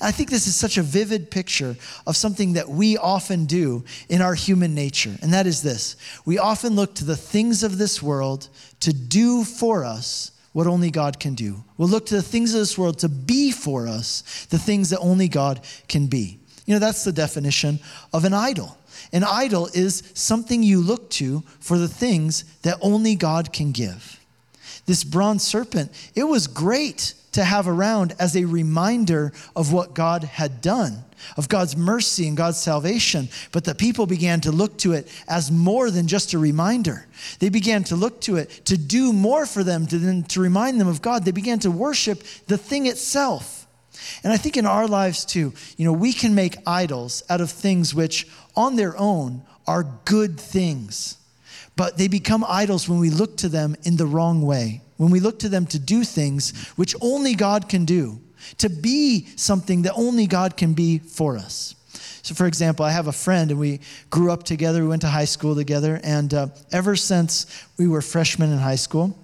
I 0.00 0.10
think 0.10 0.30
this 0.30 0.48
is 0.48 0.56
such 0.56 0.78
a 0.78 0.82
vivid 0.82 1.30
picture 1.30 1.76
of 2.06 2.16
something 2.16 2.54
that 2.54 2.68
we 2.68 2.96
often 2.96 3.46
do 3.46 3.84
in 4.08 4.20
our 4.20 4.34
human 4.34 4.74
nature, 4.74 5.14
and 5.22 5.32
that 5.32 5.46
is 5.46 5.62
this 5.62 5.96
we 6.24 6.38
often 6.38 6.74
look 6.74 6.94
to 6.96 7.04
the 7.04 7.16
things 7.16 7.62
of 7.62 7.78
this 7.78 8.02
world 8.02 8.48
to 8.80 8.92
do 8.92 9.44
for 9.44 9.84
us 9.84 10.32
what 10.56 10.66
only 10.66 10.90
God 10.90 11.20
can 11.20 11.34
do. 11.34 11.62
We'll 11.76 11.90
look 11.90 12.06
to 12.06 12.14
the 12.14 12.22
things 12.22 12.54
of 12.54 12.60
this 12.60 12.78
world 12.78 13.00
to 13.00 13.10
be 13.10 13.52
for 13.52 13.86
us 13.86 14.46
the 14.48 14.58
things 14.58 14.88
that 14.88 15.00
only 15.00 15.28
God 15.28 15.60
can 15.86 16.06
be. 16.06 16.38
You 16.64 16.72
know, 16.72 16.78
that's 16.78 17.04
the 17.04 17.12
definition 17.12 17.78
of 18.14 18.24
an 18.24 18.32
idol. 18.32 18.78
An 19.12 19.22
idol 19.22 19.68
is 19.74 20.02
something 20.14 20.62
you 20.62 20.80
look 20.80 21.10
to 21.10 21.42
for 21.60 21.76
the 21.76 21.88
things 21.88 22.44
that 22.62 22.78
only 22.80 23.16
God 23.16 23.52
can 23.52 23.70
give. 23.70 24.18
This 24.86 25.04
bronze 25.04 25.42
serpent, 25.42 25.90
it 26.14 26.24
was 26.24 26.46
great 26.46 27.14
to 27.32 27.44
have 27.44 27.68
around 27.68 28.14
as 28.18 28.34
a 28.34 28.46
reminder 28.46 29.32
of 29.54 29.72
what 29.72 29.92
God 29.94 30.24
had 30.24 30.62
done, 30.62 31.04
of 31.36 31.50
God's 31.50 31.76
mercy 31.76 32.26
and 32.26 32.36
God's 32.36 32.58
salvation. 32.58 33.28
But 33.52 33.64
the 33.64 33.74
people 33.74 34.06
began 34.06 34.40
to 34.42 34.52
look 34.52 34.78
to 34.78 34.92
it 34.92 35.06
as 35.28 35.50
more 35.50 35.90
than 35.90 36.06
just 36.06 36.32
a 36.32 36.38
reminder. 36.38 37.06
They 37.40 37.50
began 37.50 37.84
to 37.84 37.96
look 37.96 38.22
to 38.22 38.36
it 38.36 38.64
to 38.66 38.78
do 38.78 39.12
more 39.12 39.44
for 39.44 39.62
them, 39.62 39.86
to, 39.88 39.98
then, 39.98 40.22
to 40.24 40.40
remind 40.40 40.80
them 40.80 40.88
of 40.88 41.02
God. 41.02 41.24
They 41.24 41.30
began 41.30 41.58
to 41.58 41.70
worship 41.70 42.22
the 42.46 42.56
thing 42.56 42.86
itself. 42.86 43.66
And 44.24 44.32
I 44.32 44.38
think 44.38 44.56
in 44.56 44.64
our 44.64 44.86
lives 44.86 45.24
too, 45.24 45.52
you 45.76 45.84
know, 45.84 45.92
we 45.92 46.12
can 46.12 46.34
make 46.34 46.56
idols 46.66 47.22
out 47.28 47.40
of 47.40 47.50
things 47.50 47.94
which 47.94 48.26
on 48.54 48.76
their 48.76 48.96
own 48.96 49.42
are 49.66 49.84
good 50.04 50.40
things. 50.40 51.18
But 51.76 51.98
they 51.98 52.08
become 52.08 52.44
idols 52.48 52.88
when 52.88 52.98
we 52.98 53.10
look 53.10 53.36
to 53.38 53.48
them 53.48 53.76
in 53.84 53.96
the 53.96 54.06
wrong 54.06 54.42
way. 54.42 54.82
When 54.96 55.10
we 55.10 55.20
look 55.20 55.38
to 55.40 55.48
them 55.48 55.66
to 55.66 55.78
do 55.78 56.04
things 56.04 56.68
which 56.76 56.94
only 57.00 57.34
God 57.34 57.68
can 57.68 57.84
do, 57.84 58.20
to 58.58 58.68
be 58.68 59.26
something 59.36 59.82
that 59.82 59.92
only 59.94 60.26
God 60.26 60.56
can 60.56 60.72
be 60.72 60.98
for 60.98 61.36
us. 61.36 61.74
So, 62.22 62.34
for 62.34 62.46
example, 62.46 62.84
I 62.84 62.90
have 62.90 63.06
a 63.06 63.12
friend 63.12 63.50
and 63.50 63.60
we 63.60 63.80
grew 64.10 64.32
up 64.32 64.42
together, 64.42 64.82
we 64.82 64.88
went 64.88 65.02
to 65.02 65.08
high 65.08 65.26
school 65.26 65.54
together, 65.54 66.00
and 66.02 66.32
uh, 66.34 66.48
ever 66.72 66.96
since 66.96 67.64
we 67.78 67.86
were 67.86 68.02
freshmen 68.02 68.50
in 68.50 68.58
high 68.58 68.76
school, 68.76 69.16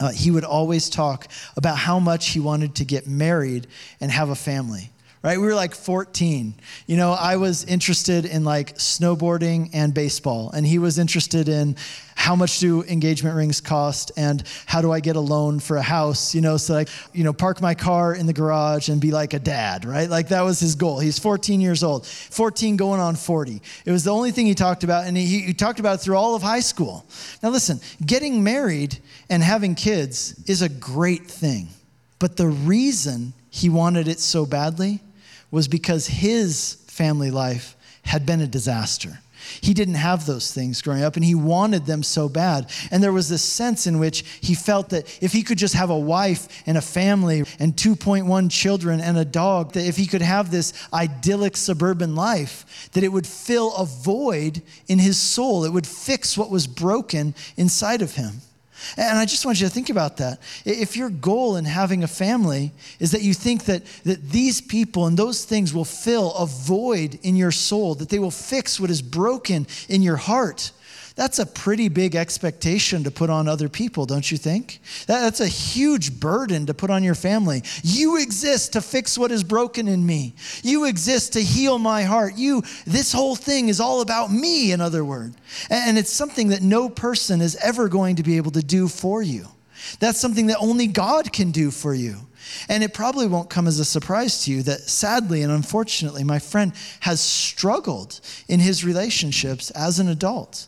uh, 0.00 0.10
he 0.10 0.30
would 0.30 0.44
always 0.44 0.90
talk 0.90 1.28
about 1.56 1.76
how 1.76 2.00
much 2.00 2.30
he 2.30 2.40
wanted 2.40 2.74
to 2.76 2.84
get 2.84 3.06
married 3.06 3.68
and 4.00 4.10
have 4.10 4.30
a 4.30 4.34
family 4.34 4.90
right? 5.22 5.38
We 5.38 5.46
were 5.46 5.54
like 5.54 5.74
14. 5.74 6.54
You 6.86 6.96
know, 6.96 7.12
I 7.12 7.36
was 7.36 7.64
interested 7.64 8.24
in 8.24 8.44
like 8.44 8.76
snowboarding 8.76 9.70
and 9.72 9.94
baseball, 9.94 10.50
and 10.50 10.66
he 10.66 10.78
was 10.78 10.98
interested 10.98 11.48
in 11.48 11.76
how 12.14 12.36
much 12.36 12.60
do 12.60 12.84
engagement 12.84 13.34
rings 13.34 13.60
cost 13.60 14.12
and 14.16 14.44
how 14.66 14.80
do 14.80 14.92
I 14.92 15.00
get 15.00 15.16
a 15.16 15.20
loan 15.20 15.58
for 15.60 15.76
a 15.76 15.82
house, 15.82 16.34
you 16.34 16.40
know, 16.40 16.56
so 16.56 16.74
like, 16.74 16.88
you 17.12 17.24
know, 17.24 17.32
park 17.32 17.60
my 17.60 17.74
car 17.74 18.14
in 18.14 18.26
the 18.26 18.32
garage 18.32 18.88
and 18.88 19.00
be 19.00 19.10
like 19.10 19.34
a 19.34 19.38
dad, 19.38 19.84
right? 19.84 20.08
Like 20.08 20.28
that 20.28 20.42
was 20.42 20.60
his 20.60 20.74
goal. 20.74 21.00
He's 21.00 21.18
14 21.18 21.60
years 21.60 21.82
old, 21.82 22.06
14 22.06 22.76
going 22.76 23.00
on 23.00 23.16
40. 23.16 23.60
It 23.84 23.90
was 23.90 24.04
the 24.04 24.12
only 24.12 24.30
thing 24.30 24.46
he 24.46 24.54
talked 24.54 24.84
about, 24.84 25.06
and 25.06 25.16
he, 25.16 25.40
he 25.40 25.54
talked 25.54 25.80
about 25.80 25.96
it 25.96 25.98
through 25.98 26.16
all 26.16 26.34
of 26.34 26.42
high 26.42 26.60
school. 26.60 27.04
Now, 27.42 27.48
listen, 27.48 27.80
getting 28.04 28.44
married 28.44 28.98
and 29.28 29.42
having 29.42 29.74
kids 29.74 30.40
is 30.46 30.62
a 30.62 30.68
great 30.68 31.26
thing, 31.26 31.68
but 32.18 32.36
the 32.36 32.48
reason 32.48 33.32
he 33.50 33.68
wanted 33.68 34.06
it 34.06 34.20
so 34.20 34.46
badly 34.46 35.00
was 35.52 35.68
because 35.68 36.08
his 36.08 36.78
family 36.88 37.30
life 37.30 37.76
had 38.02 38.26
been 38.26 38.40
a 38.40 38.46
disaster. 38.48 39.20
He 39.60 39.74
didn't 39.74 39.94
have 39.94 40.24
those 40.24 40.52
things 40.52 40.82
growing 40.82 41.02
up 41.02 41.16
and 41.16 41.24
he 41.24 41.34
wanted 41.34 41.84
them 41.86 42.02
so 42.02 42.28
bad. 42.28 42.70
And 42.90 43.02
there 43.02 43.12
was 43.12 43.28
this 43.28 43.42
sense 43.42 43.86
in 43.86 43.98
which 43.98 44.24
he 44.40 44.54
felt 44.54 44.90
that 44.90 45.18
if 45.22 45.32
he 45.32 45.42
could 45.42 45.58
just 45.58 45.74
have 45.74 45.90
a 45.90 45.98
wife 45.98 46.48
and 46.66 46.78
a 46.78 46.82
family 46.82 47.44
and 47.58 47.74
2.1 47.74 48.50
children 48.50 49.00
and 49.00 49.18
a 49.18 49.24
dog, 49.24 49.72
that 49.72 49.86
if 49.86 49.96
he 49.96 50.06
could 50.06 50.22
have 50.22 50.50
this 50.50 50.72
idyllic 50.92 51.56
suburban 51.56 52.14
life, 52.14 52.88
that 52.92 53.04
it 53.04 53.08
would 53.08 53.26
fill 53.26 53.74
a 53.74 53.84
void 53.84 54.62
in 54.88 54.98
his 54.98 55.18
soul. 55.18 55.64
It 55.64 55.72
would 55.72 55.86
fix 55.86 56.36
what 56.38 56.50
was 56.50 56.66
broken 56.66 57.34
inside 57.56 58.02
of 58.02 58.14
him. 58.14 58.40
And 58.96 59.18
I 59.18 59.24
just 59.24 59.44
want 59.44 59.60
you 59.60 59.66
to 59.66 59.72
think 59.72 59.90
about 59.90 60.16
that. 60.18 60.40
If 60.64 60.96
your 60.96 61.10
goal 61.10 61.56
in 61.56 61.64
having 61.64 62.02
a 62.02 62.08
family 62.08 62.72
is 62.98 63.10
that 63.12 63.22
you 63.22 63.34
think 63.34 63.64
that, 63.64 63.84
that 64.04 64.30
these 64.30 64.60
people 64.60 65.06
and 65.06 65.16
those 65.16 65.44
things 65.44 65.72
will 65.72 65.84
fill 65.84 66.34
a 66.34 66.46
void 66.46 67.18
in 67.22 67.36
your 67.36 67.52
soul, 67.52 67.94
that 67.96 68.08
they 68.08 68.18
will 68.18 68.30
fix 68.30 68.78
what 68.80 68.90
is 68.90 69.02
broken 69.02 69.66
in 69.88 70.02
your 70.02 70.16
heart, 70.16 70.72
that's 71.14 71.38
a 71.38 71.46
pretty 71.46 71.88
big 71.88 72.14
expectation 72.14 73.04
to 73.04 73.10
put 73.10 73.28
on 73.28 73.48
other 73.48 73.68
people, 73.68 74.06
don't 74.06 74.30
you 74.30 74.38
think? 74.38 74.80
that's 75.06 75.40
a 75.40 75.46
huge 75.46 76.18
burden 76.18 76.66
to 76.66 76.74
put 76.74 76.90
on 76.90 77.02
your 77.02 77.14
family. 77.14 77.62
You 77.82 78.20
exist 78.20 78.72
to 78.74 78.80
fix 78.80 79.18
what 79.18 79.30
is 79.30 79.44
broken 79.44 79.88
in 79.88 80.04
me. 80.04 80.34
You 80.62 80.86
exist 80.86 81.34
to 81.34 81.42
heal 81.42 81.78
my 81.78 82.04
heart. 82.04 82.34
You, 82.36 82.62
this 82.86 83.12
whole 83.12 83.36
thing 83.36 83.68
is 83.68 83.80
all 83.80 84.00
about 84.00 84.32
me, 84.32 84.72
in 84.72 84.80
other 84.80 85.04
words. 85.04 85.36
And 85.70 85.98
it's 85.98 86.10
something 86.10 86.48
that 86.48 86.62
no 86.62 86.88
person 86.88 87.40
is 87.40 87.56
ever 87.56 87.88
going 87.88 88.16
to 88.16 88.22
be 88.22 88.36
able 88.36 88.52
to 88.52 88.62
do 88.62 88.88
for 88.88 89.22
you. 89.22 89.46
That's 90.00 90.20
something 90.20 90.46
that 90.46 90.58
only 90.58 90.86
God 90.86 91.32
can 91.32 91.50
do 91.50 91.70
for 91.70 91.94
you. 91.94 92.16
And 92.68 92.82
it 92.82 92.94
probably 92.94 93.26
won't 93.26 93.50
come 93.50 93.66
as 93.66 93.78
a 93.78 93.84
surprise 93.84 94.44
to 94.44 94.50
you 94.50 94.62
that 94.64 94.80
sadly 94.80 95.42
and 95.42 95.52
unfortunately, 95.52 96.24
my 96.24 96.38
friend 96.38 96.72
has 97.00 97.20
struggled 97.20 98.20
in 98.48 98.60
his 98.60 98.84
relationships 98.84 99.70
as 99.70 99.98
an 99.98 100.08
adult. 100.08 100.66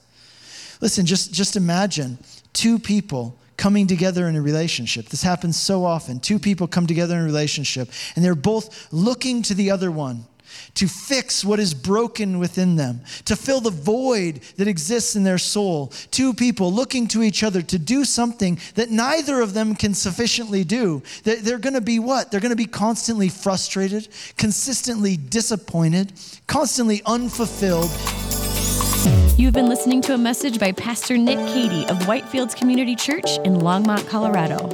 Listen, 0.81 1.07
just, 1.07 1.33
just 1.33 1.57
imagine 1.57 2.19
two 2.53 2.79
people 2.79 3.37
coming 3.57 3.87
together 3.87 4.29
in 4.29 4.37
a 4.37 4.43
relationship. 4.43 5.07
This 5.07 5.23
happens 5.23 5.59
so 5.59 5.85
often. 5.85 6.21
Two 6.21 6.39
people 6.39 6.67
come 6.67 6.87
together 6.87 7.15
in 7.17 7.23
a 7.23 7.25
relationship, 7.25 7.89
and 8.17 8.25
they're 8.25 8.35
both 8.35 8.93
looking 8.93 9.43
to 9.43 9.55
the 9.55 9.71
other 9.71 9.91
one 9.91 10.27
to 10.75 10.87
fix 10.87 11.45
what 11.45 11.59
is 11.59 11.75
broken 11.75 12.39
within 12.39 12.77
them, 12.77 13.01
to 13.25 13.37
fill 13.37 13.61
the 13.61 13.71
void 13.71 14.41
that 14.57 14.69
exists 14.69 15.17
in 15.17 15.25
their 15.25 15.39
soul. 15.39 15.89
Two 16.11 16.33
people 16.33 16.73
looking 16.73 17.09
to 17.09 17.23
each 17.23 17.43
other 17.43 17.63
to 17.63 17.79
do 17.79 18.05
something 18.05 18.59
that 18.75 18.91
neither 18.91 19.41
of 19.41 19.55
them 19.55 19.75
can 19.75 19.95
sufficiently 19.95 20.65
do. 20.65 21.03
They're 21.23 21.59
going 21.59 21.75
to 21.75 21.81
be 21.81 21.99
what? 21.99 22.31
They're 22.31 22.41
going 22.41 22.51
to 22.51 22.57
be 22.57 22.67
constantly 22.67 23.29
frustrated, 23.29 24.09
consistently 24.37 25.17
disappointed, 25.17 26.13
constantly 26.47 27.03
unfulfilled. 27.07 27.91
You've 29.37 29.53
been 29.53 29.69
listening 29.69 30.01
to 30.03 30.15
a 30.15 30.19
message 30.19 30.61
by 30.61 30.71
Pastor 30.71 31.19
Nick 31.19 31.39
Cady 31.53 31.85
of 31.89 31.99
Whitefields 32.03 32.55
Community 32.55 32.95
Church 32.95 33.39
in 33.45 33.57
Longmont, 33.57 34.07
Colorado. 34.07 34.69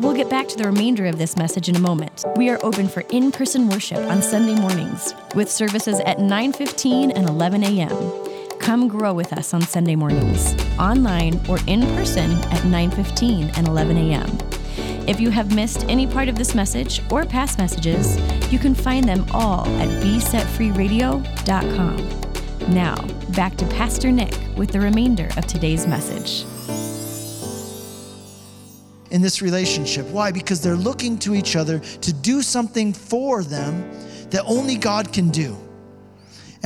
We'll 0.00 0.14
get 0.14 0.30
back 0.30 0.48
to 0.48 0.56
the 0.56 0.64
remainder 0.64 1.04
of 1.04 1.18
this 1.18 1.36
message 1.36 1.68
in 1.68 1.76
a 1.76 1.80
moment. 1.80 2.24
We 2.34 2.48
are 2.48 2.58
open 2.62 2.88
for 2.88 3.02
in-person 3.10 3.68
worship 3.68 3.98
on 3.98 4.22
Sunday 4.22 4.58
mornings 4.58 5.14
with 5.34 5.50
services 5.50 6.00
at 6.00 6.16
9:15 6.16 7.12
and 7.14 7.28
11 7.28 7.62
a.m. 7.62 8.58
Come 8.58 8.88
grow 8.88 9.12
with 9.12 9.34
us 9.34 9.52
on 9.52 9.60
Sunday 9.60 9.96
mornings, 9.96 10.54
online 10.78 11.38
or 11.46 11.58
in 11.66 11.82
person 11.94 12.30
at 12.30 12.62
9:15 12.62 13.50
and 13.58 13.68
11 13.68 13.98
a.m. 13.98 14.38
If 15.06 15.20
you 15.20 15.28
have 15.28 15.54
missed 15.54 15.84
any 15.90 16.06
part 16.06 16.30
of 16.30 16.36
this 16.36 16.54
message 16.54 17.02
or 17.12 17.26
past 17.26 17.58
messages, 17.58 18.16
you 18.50 18.58
can 18.58 18.74
find 18.74 19.06
them 19.06 19.26
all 19.32 19.66
at 19.78 19.90
besetfreeradio.com. 20.02 22.25
Now, 22.68 22.96
back 23.36 23.54
to 23.58 23.66
Pastor 23.66 24.10
Nick 24.10 24.34
with 24.56 24.72
the 24.72 24.80
remainder 24.80 25.28
of 25.36 25.46
today's 25.46 25.86
message. 25.86 26.44
In 29.12 29.22
this 29.22 29.40
relationship. 29.40 30.04
Why? 30.06 30.32
Because 30.32 30.60
they're 30.60 30.74
looking 30.74 31.16
to 31.20 31.36
each 31.36 31.54
other 31.54 31.78
to 31.78 32.12
do 32.12 32.42
something 32.42 32.92
for 32.92 33.44
them 33.44 33.88
that 34.30 34.42
only 34.46 34.74
God 34.74 35.12
can 35.12 35.30
do. 35.30 35.56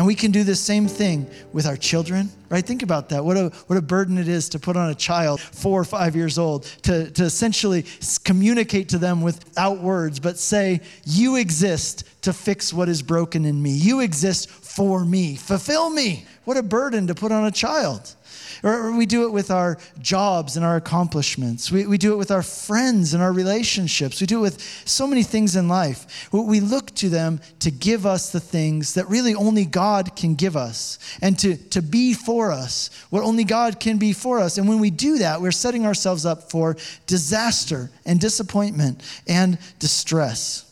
And 0.01 0.07
we 0.07 0.15
can 0.15 0.31
do 0.31 0.45
the 0.45 0.57
same 0.57 0.87
thing 0.89 1.29
with 1.53 1.67
our 1.67 1.77
children, 1.77 2.31
right? 2.49 2.65
Think 2.65 2.83
about 2.83 3.11
that. 3.11 3.23
What 3.23 3.37
a, 3.37 3.51
what 3.67 3.77
a 3.77 3.83
burden 3.83 4.17
it 4.17 4.29
is 4.29 4.49
to 4.49 4.59
put 4.59 4.75
on 4.75 4.89
a 4.89 4.95
child, 4.95 5.43
four 5.43 5.79
or 5.79 5.85
five 5.85 6.17
years 6.17 6.39
old, 6.39 6.65
to, 6.85 7.11
to 7.11 7.25
essentially 7.25 7.85
communicate 8.25 8.89
to 8.89 8.99
them 8.99 9.21
without 9.21 9.81
words, 9.81 10.19
but 10.19 10.39
say, 10.39 10.81
You 11.05 11.37
exist 11.37 12.05
to 12.23 12.33
fix 12.33 12.73
what 12.73 12.89
is 12.89 13.03
broken 13.03 13.45
in 13.45 13.61
me. 13.61 13.73
You 13.73 14.01
exist 14.01 14.49
for 14.71 15.05
me. 15.05 15.35
Fulfill 15.35 15.91
me. 15.91 16.25
What 16.45 16.57
a 16.57 16.63
burden 16.63 17.09
to 17.09 17.15
put 17.15 17.33
on 17.33 17.45
a 17.45 17.51
child. 17.51 18.15
Or 18.63 18.97
we 18.97 19.05
do 19.05 19.25
it 19.25 19.33
with 19.33 19.51
our 19.51 19.79
jobs 20.01 20.57
and 20.57 20.65
our 20.65 20.77
accomplishments. 20.77 21.73
We, 21.73 21.87
we 21.87 21.99
do 21.99 22.13
it 22.13 22.17
with 22.17 22.31
our 22.31 22.43
friends 22.43 23.13
and 23.13 23.21
our 23.21 23.33
relationships. 23.33 24.21
We 24.21 24.29
do 24.29 24.39
it 24.39 24.43
with 24.43 24.63
so 24.85 25.09
many 25.09 25.25
things 25.25 25.57
in 25.57 25.67
life. 25.67 26.29
We 26.33 26.61
look 26.61 26.95
to 26.97 27.09
them 27.09 27.41
to 27.59 27.73
give 27.73 28.07
us 28.07 28.31
the 28.31 28.39
things 28.39 28.95
that 28.95 29.09
really 29.09 29.35
only 29.35 29.65
God 29.65 30.15
can 30.15 30.37
give 30.37 30.57
us 30.57 30.99
and 31.21 31.37
to, 31.41 31.57
to 31.71 31.83
be 31.83 32.15
for 32.15 32.53
us 32.53 32.91
what 33.11 33.25
only 33.25 33.45
God 33.45 33.81
can 33.81 33.99
be 33.99 34.13
for 34.13 34.39
us. 34.39 34.57
And 34.57 34.69
when 34.69 34.79
we 34.79 34.91
do 34.91 35.19
that, 35.19 35.41
we're 35.41 35.51
setting 35.51 35.85
ourselves 35.85 36.25
up 36.25 36.49
for 36.49 36.77
disaster 37.09 37.91
and 38.07 38.21
disappointment 38.21 39.03
and 39.27 39.59
distress. 39.81 40.70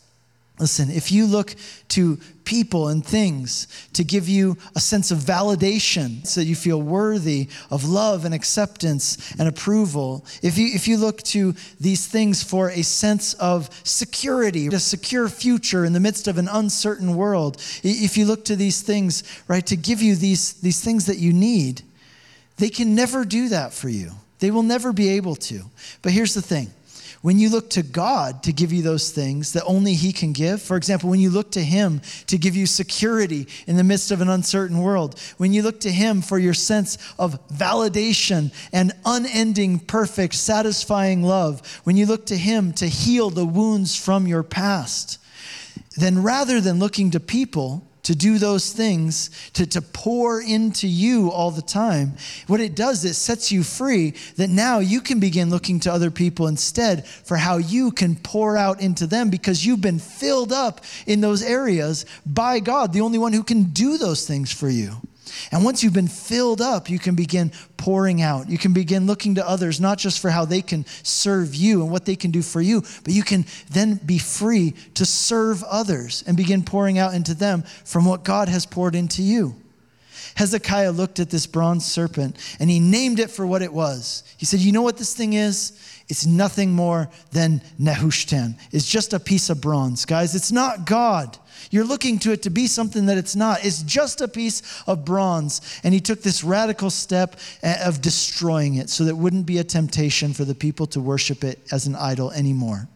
Listen, 0.60 0.90
if 0.90 1.12
you 1.12 1.26
look 1.26 1.54
to 1.88 2.18
people 2.44 2.88
and 2.88 3.04
things 3.04 3.68
to 3.92 4.02
give 4.02 4.28
you 4.28 4.56
a 4.74 4.80
sense 4.80 5.10
of 5.10 5.18
validation 5.18 6.26
so 6.26 6.40
you 6.40 6.56
feel 6.56 6.82
worthy 6.82 7.48
of 7.70 7.84
love 7.84 8.24
and 8.24 8.34
acceptance 8.34 9.32
and 9.38 9.48
approval, 9.48 10.24
if 10.42 10.58
you, 10.58 10.68
if 10.74 10.88
you 10.88 10.96
look 10.96 11.22
to 11.22 11.54
these 11.78 12.06
things 12.06 12.42
for 12.42 12.70
a 12.70 12.82
sense 12.82 13.34
of 13.34 13.70
security, 13.84 14.66
a 14.66 14.80
secure 14.80 15.28
future 15.28 15.84
in 15.84 15.92
the 15.92 16.00
midst 16.00 16.26
of 16.26 16.38
an 16.38 16.48
uncertain 16.48 17.14
world, 17.14 17.56
if 17.84 18.16
you 18.16 18.24
look 18.24 18.44
to 18.46 18.56
these 18.56 18.82
things, 18.82 19.22
right, 19.46 19.66
to 19.66 19.76
give 19.76 20.02
you 20.02 20.16
these, 20.16 20.54
these 20.54 20.82
things 20.82 21.06
that 21.06 21.18
you 21.18 21.32
need, 21.32 21.82
they 22.56 22.68
can 22.68 22.96
never 22.96 23.24
do 23.24 23.48
that 23.50 23.72
for 23.72 23.88
you. 23.88 24.10
They 24.40 24.50
will 24.50 24.62
never 24.62 24.92
be 24.92 25.10
able 25.10 25.36
to. 25.36 25.62
But 26.02 26.12
here's 26.12 26.34
the 26.34 26.42
thing 26.42 26.72
when 27.22 27.38
you 27.38 27.50
look 27.50 27.70
to 27.70 27.82
God 27.82 28.42
to 28.44 28.52
give 28.52 28.72
you 28.72 28.82
those 28.82 29.10
things 29.10 29.52
that 29.52 29.64
only 29.64 29.94
He 29.94 30.12
can 30.12 30.32
give, 30.32 30.62
for 30.62 30.76
example, 30.76 31.10
when 31.10 31.20
you 31.20 31.30
look 31.30 31.50
to 31.52 31.62
Him 31.62 32.00
to 32.26 32.38
give 32.38 32.54
you 32.54 32.66
security 32.66 33.48
in 33.66 33.76
the 33.76 33.84
midst 33.84 34.10
of 34.10 34.20
an 34.20 34.28
uncertain 34.28 34.78
world, 34.78 35.18
when 35.36 35.52
you 35.52 35.62
look 35.62 35.80
to 35.80 35.90
Him 35.90 36.22
for 36.22 36.38
your 36.38 36.54
sense 36.54 36.98
of 37.18 37.46
validation 37.48 38.52
and 38.72 38.92
unending, 39.04 39.80
perfect, 39.80 40.34
satisfying 40.34 41.22
love, 41.22 41.80
when 41.84 41.96
you 41.96 42.06
look 42.06 42.26
to 42.26 42.36
Him 42.36 42.72
to 42.74 42.86
heal 42.86 43.30
the 43.30 43.46
wounds 43.46 43.96
from 43.96 44.26
your 44.26 44.42
past, 44.42 45.18
then 45.96 46.22
rather 46.22 46.60
than 46.60 46.78
looking 46.78 47.10
to 47.10 47.20
people, 47.20 47.87
to 48.08 48.14
do 48.14 48.38
those 48.38 48.72
things, 48.72 49.28
to, 49.52 49.66
to 49.66 49.82
pour 49.82 50.40
into 50.40 50.88
you 50.88 51.30
all 51.30 51.50
the 51.50 51.60
time, 51.60 52.14
what 52.46 52.58
it 52.58 52.74
does, 52.74 53.04
it 53.04 53.12
sets 53.12 53.52
you 53.52 53.62
free 53.62 54.14
that 54.36 54.48
now 54.48 54.78
you 54.78 55.02
can 55.02 55.20
begin 55.20 55.50
looking 55.50 55.78
to 55.78 55.92
other 55.92 56.10
people 56.10 56.46
instead 56.46 57.06
for 57.06 57.36
how 57.36 57.58
you 57.58 57.90
can 57.90 58.16
pour 58.16 58.56
out 58.56 58.80
into 58.80 59.06
them 59.06 59.28
because 59.28 59.66
you've 59.66 59.82
been 59.82 59.98
filled 59.98 60.54
up 60.54 60.80
in 61.06 61.20
those 61.20 61.42
areas 61.42 62.06
by 62.24 62.60
God, 62.60 62.94
the 62.94 63.02
only 63.02 63.18
one 63.18 63.34
who 63.34 63.42
can 63.42 63.64
do 63.64 63.98
those 63.98 64.26
things 64.26 64.50
for 64.50 64.70
you. 64.70 64.92
And 65.52 65.64
once 65.64 65.82
you've 65.82 65.92
been 65.92 66.08
filled 66.08 66.60
up, 66.60 66.90
you 66.90 66.98
can 66.98 67.14
begin 67.14 67.52
pouring 67.76 68.22
out. 68.22 68.48
You 68.48 68.58
can 68.58 68.72
begin 68.72 69.06
looking 69.06 69.36
to 69.36 69.48
others, 69.48 69.80
not 69.80 69.98
just 69.98 70.20
for 70.20 70.30
how 70.30 70.44
they 70.44 70.62
can 70.62 70.84
serve 71.02 71.54
you 71.54 71.82
and 71.82 71.90
what 71.90 72.04
they 72.04 72.16
can 72.16 72.30
do 72.30 72.42
for 72.42 72.60
you, 72.60 72.82
but 73.04 73.12
you 73.12 73.22
can 73.22 73.46
then 73.70 74.00
be 74.04 74.18
free 74.18 74.74
to 74.94 75.06
serve 75.06 75.62
others 75.64 76.24
and 76.26 76.36
begin 76.36 76.62
pouring 76.62 76.98
out 76.98 77.14
into 77.14 77.34
them 77.34 77.62
from 77.84 78.04
what 78.04 78.24
God 78.24 78.48
has 78.48 78.66
poured 78.66 78.94
into 78.94 79.22
you. 79.22 79.54
Hezekiah 80.34 80.92
looked 80.92 81.18
at 81.18 81.30
this 81.30 81.46
bronze 81.46 81.84
serpent 81.84 82.36
and 82.60 82.70
he 82.70 82.78
named 82.78 83.18
it 83.18 83.30
for 83.30 83.46
what 83.46 83.62
it 83.62 83.72
was. 83.72 84.22
He 84.36 84.46
said, 84.46 84.60
You 84.60 84.70
know 84.70 84.82
what 84.82 84.96
this 84.96 85.14
thing 85.14 85.32
is? 85.32 85.72
It's 86.08 86.26
nothing 86.26 86.72
more 86.72 87.10
than 87.32 87.60
Nehushtan. 87.78 88.56
It's 88.72 88.88
just 88.88 89.12
a 89.12 89.20
piece 89.20 89.50
of 89.50 89.60
bronze, 89.60 90.04
guys. 90.04 90.34
It's 90.34 90.52
not 90.52 90.86
God. 90.86 91.36
You're 91.70 91.84
looking 91.84 92.18
to 92.20 92.32
it 92.32 92.42
to 92.42 92.50
be 92.50 92.66
something 92.66 93.06
that 93.06 93.18
it's 93.18 93.36
not. 93.36 93.64
It's 93.64 93.82
just 93.82 94.20
a 94.20 94.28
piece 94.28 94.62
of 94.86 95.04
bronze. 95.04 95.60
And 95.84 95.92
he 95.92 96.00
took 96.00 96.22
this 96.22 96.42
radical 96.42 96.90
step 96.90 97.36
eh, 97.62 97.86
of 97.86 98.00
destroying 98.00 98.76
it 98.76 98.90
so 98.90 99.04
that 99.04 99.10
it 99.10 99.16
wouldn't 99.16 99.46
be 99.46 99.58
a 99.58 99.64
temptation 99.64 100.32
for 100.32 100.44
the 100.44 100.54
people 100.54 100.86
to 100.88 101.00
worship 101.00 101.44
it 101.44 101.60
as 101.70 101.86
an 101.86 101.94
idol 101.96 102.30
anymore. 102.32 102.88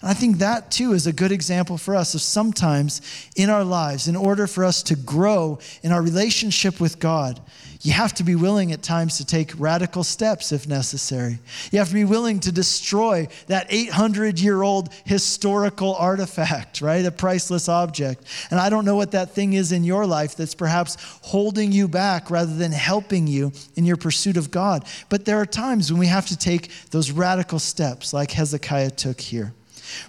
And 0.00 0.10
I 0.10 0.14
think 0.14 0.38
that 0.38 0.70
too 0.70 0.92
is 0.92 1.06
a 1.06 1.12
good 1.12 1.32
example 1.32 1.76
for 1.76 1.96
us 1.96 2.14
of 2.14 2.20
sometimes 2.20 3.00
in 3.36 3.50
our 3.50 3.64
lives, 3.64 4.08
in 4.08 4.16
order 4.16 4.46
for 4.46 4.64
us 4.64 4.82
to 4.84 4.96
grow 4.96 5.58
in 5.82 5.92
our 5.92 6.02
relationship 6.02 6.80
with 6.80 6.98
God, 6.98 7.40
you 7.82 7.92
have 7.92 8.12
to 8.14 8.24
be 8.24 8.34
willing 8.34 8.72
at 8.72 8.82
times 8.82 9.18
to 9.18 9.24
take 9.24 9.52
radical 9.58 10.02
steps 10.02 10.50
if 10.50 10.66
necessary. 10.66 11.38
You 11.70 11.78
have 11.78 11.88
to 11.88 11.94
be 11.94 12.04
willing 12.04 12.40
to 12.40 12.50
destroy 12.50 13.28
that 13.46 13.66
800 13.70 14.40
year 14.40 14.62
old 14.62 14.92
historical 15.04 15.94
artifact, 15.94 16.80
right? 16.80 17.04
A 17.04 17.12
priceless 17.12 17.68
object. 17.68 18.24
And 18.50 18.58
I 18.58 18.68
don't 18.68 18.84
know 18.84 18.96
what 18.96 19.12
that 19.12 19.30
thing 19.30 19.52
is 19.52 19.70
in 19.70 19.84
your 19.84 20.06
life 20.06 20.34
that's 20.34 20.56
perhaps 20.56 20.96
holding 21.22 21.70
you 21.70 21.86
back 21.86 22.30
rather 22.30 22.54
than 22.54 22.72
helping 22.72 23.28
you 23.28 23.52
in 23.76 23.84
your 23.84 23.96
pursuit 23.96 24.36
of 24.36 24.50
God. 24.50 24.84
But 25.08 25.24
there 25.24 25.40
are 25.40 25.46
times 25.46 25.92
when 25.92 26.00
we 26.00 26.08
have 26.08 26.26
to 26.26 26.36
take 26.36 26.70
those 26.90 27.12
radical 27.12 27.60
steps 27.60 28.12
like 28.12 28.32
Hezekiah 28.32 28.90
took 28.90 29.20
here. 29.20 29.54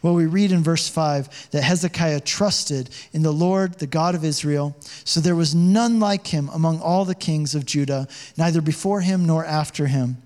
Well, 0.01 0.13
we 0.13 0.25
read 0.25 0.51
in 0.51 0.63
verse 0.63 0.89
5 0.89 1.51
that 1.51 1.63
Hezekiah 1.63 2.21
trusted 2.21 2.89
in 3.13 3.21
the 3.21 3.33
Lord, 3.33 3.75
the 3.75 3.88
God 3.88 4.15
of 4.15 4.24
Israel, 4.24 4.75
so 5.03 5.19
there 5.19 5.36
was 5.36 5.55
none 5.55 6.00
like 6.00 6.27
him 6.27 6.50
among 6.53 6.79
all 6.79 7.05
the 7.05 7.15
kings 7.15 7.55
of 7.55 7.65
Judah, 7.65 8.07
neither 8.38 8.62
before 8.62 9.01
him 9.01 9.25
nor 9.25 9.45
after 9.45 9.88
him. 9.88 10.17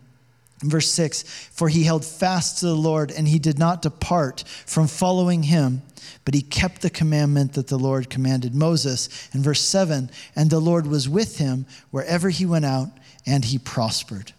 Verse 0.61 0.89
6 0.91 1.23
For 1.51 1.69
he 1.69 1.83
held 1.83 2.05
fast 2.05 2.59
to 2.59 2.67
the 2.67 2.75
Lord, 2.75 3.11
and 3.11 3.27
he 3.27 3.39
did 3.39 3.59
not 3.59 3.81
depart 3.81 4.43
from 4.65 4.87
following 4.87 5.43
him, 5.43 5.81
but 6.25 6.33
he 6.33 6.41
kept 6.41 6.81
the 6.81 6.89
commandment 6.89 7.53
that 7.53 7.67
the 7.67 7.77
Lord 7.77 8.09
commanded 8.09 8.55
Moses. 8.55 9.29
In 9.33 9.43
verse 9.43 9.61
7 9.61 10.09
And 10.35 10.49
the 10.49 10.59
Lord 10.59 10.87
was 10.87 11.09
with 11.09 11.37
him 11.37 11.65
wherever 11.91 12.29
he 12.29 12.45
went 12.45 12.65
out, 12.65 12.89
and 13.25 13.45
he 13.45 13.57
prospered. 13.57 14.33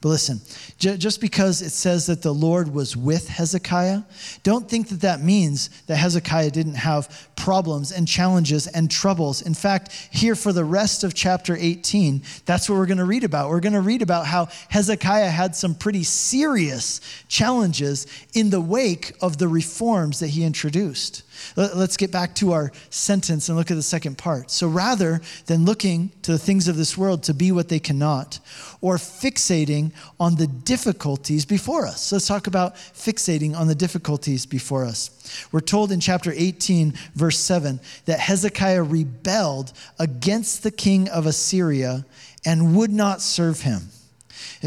But 0.00 0.10
listen, 0.10 0.40
just 0.78 1.20
because 1.20 1.60
it 1.60 1.70
says 1.70 2.06
that 2.06 2.22
the 2.22 2.32
Lord 2.32 2.72
was 2.72 2.96
with 2.96 3.26
Hezekiah, 3.26 4.02
don't 4.44 4.68
think 4.68 4.90
that 4.90 5.00
that 5.00 5.22
means 5.22 5.70
that 5.86 5.96
Hezekiah 5.96 6.52
didn't 6.52 6.74
have 6.74 7.28
problems 7.34 7.90
and 7.90 8.06
challenges 8.06 8.68
and 8.68 8.88
troubles. 8.88 9.42
In 9.42 9.54
fact, 9.54 9.92
here 10.12 10.36
for 10.36 10.52
the 10.52 10.64
rest 10.64 11.02
of 11.02 11.14
chapter 11.14 11.56
18, 11.58 12.22
that's 12.46 12.68
what 12.68 12.76
we're 12.76 12.86
going 12.86 12.98
to 12.98 13.04
read 13.04 13.24
about. 13.24 13.50
We're 13.50 13.58
going 13.58 13.72
to 13.72 13.80
read 13.80 14.02
about 14.02 14.26
how 14.26 14.46
Hezekiah 14.68 15.30
had 15.30 15.56
some 15.56 15.74
pretty 15.74 16.04
serious 16.04 17.00
challenges 17.26 18.06
in 18.34 18.50
the 18.50 18.60
wake 18.60 19.14
of 19.20 19.38
the 19.38 19.48
reforms 19.48 20.20
that 20.20 20.28
he 20.28 20.44
introduced. 20.44 21.24
Let's 21.56 21.96
get 21.96 22.12
back 22.12 22.34
to 22.36 22.52
our 22.52 22.72
sentence 22.90 23.48
and 23.48 23.56
look 23.56 23.70
at 23.70 23.74
the 23.74 23.82
second 23.82 24.18
part. 24.18 24.50
So 24.50 24.68
rather 24.68 25.20
than 25.46 25.64
looking 25.64 26.10
to 26.22 26.32
the 26.32 26.38
things 26.38 26.68
of 26.68 26.76
this 26.76 26.96
world 26.96 27.22
to 27.24 27.34
be 27.34 27.52
what 27.52 27.68
they 27.68 27.78
cannot, 27.78 28.40
or 28.80 28.96
fixating 28.96 29.92
on 30.20 30.36
the 30.36 30.46
difficulties 30.46 31.44
before 31.44 31.86
us. 31.86 32.12
Let's 32.12 32.26
talk 32.26 32.46
about 32.46 32.76
fixating 32.76 33.56
on 33.56 33.66
the 33.66 33.74
difficulties 33.74 34.46
before 34.46 34.84
us. 34.84 35.46
We're 35.52 35.60
told 35.60 35.92
in 35.92 36.00
chapter 36.00 36.32
18, 36.34 36.94
verse 37.14 37.38
7, 37.38 37.80
that 38.04 38.20
Hezekiah 38.20 38.82
rebelled 38.82 39.72
against 39.98 40.62
the 40.62 40.70
king 40.70 41.08
of 41.08 41.26
Assyria 41.26 42.04
and 42.44 42.76
would 42.76 42.90
not 42.90 43.20
serve 43.20 43.62
him. 43.62 43.88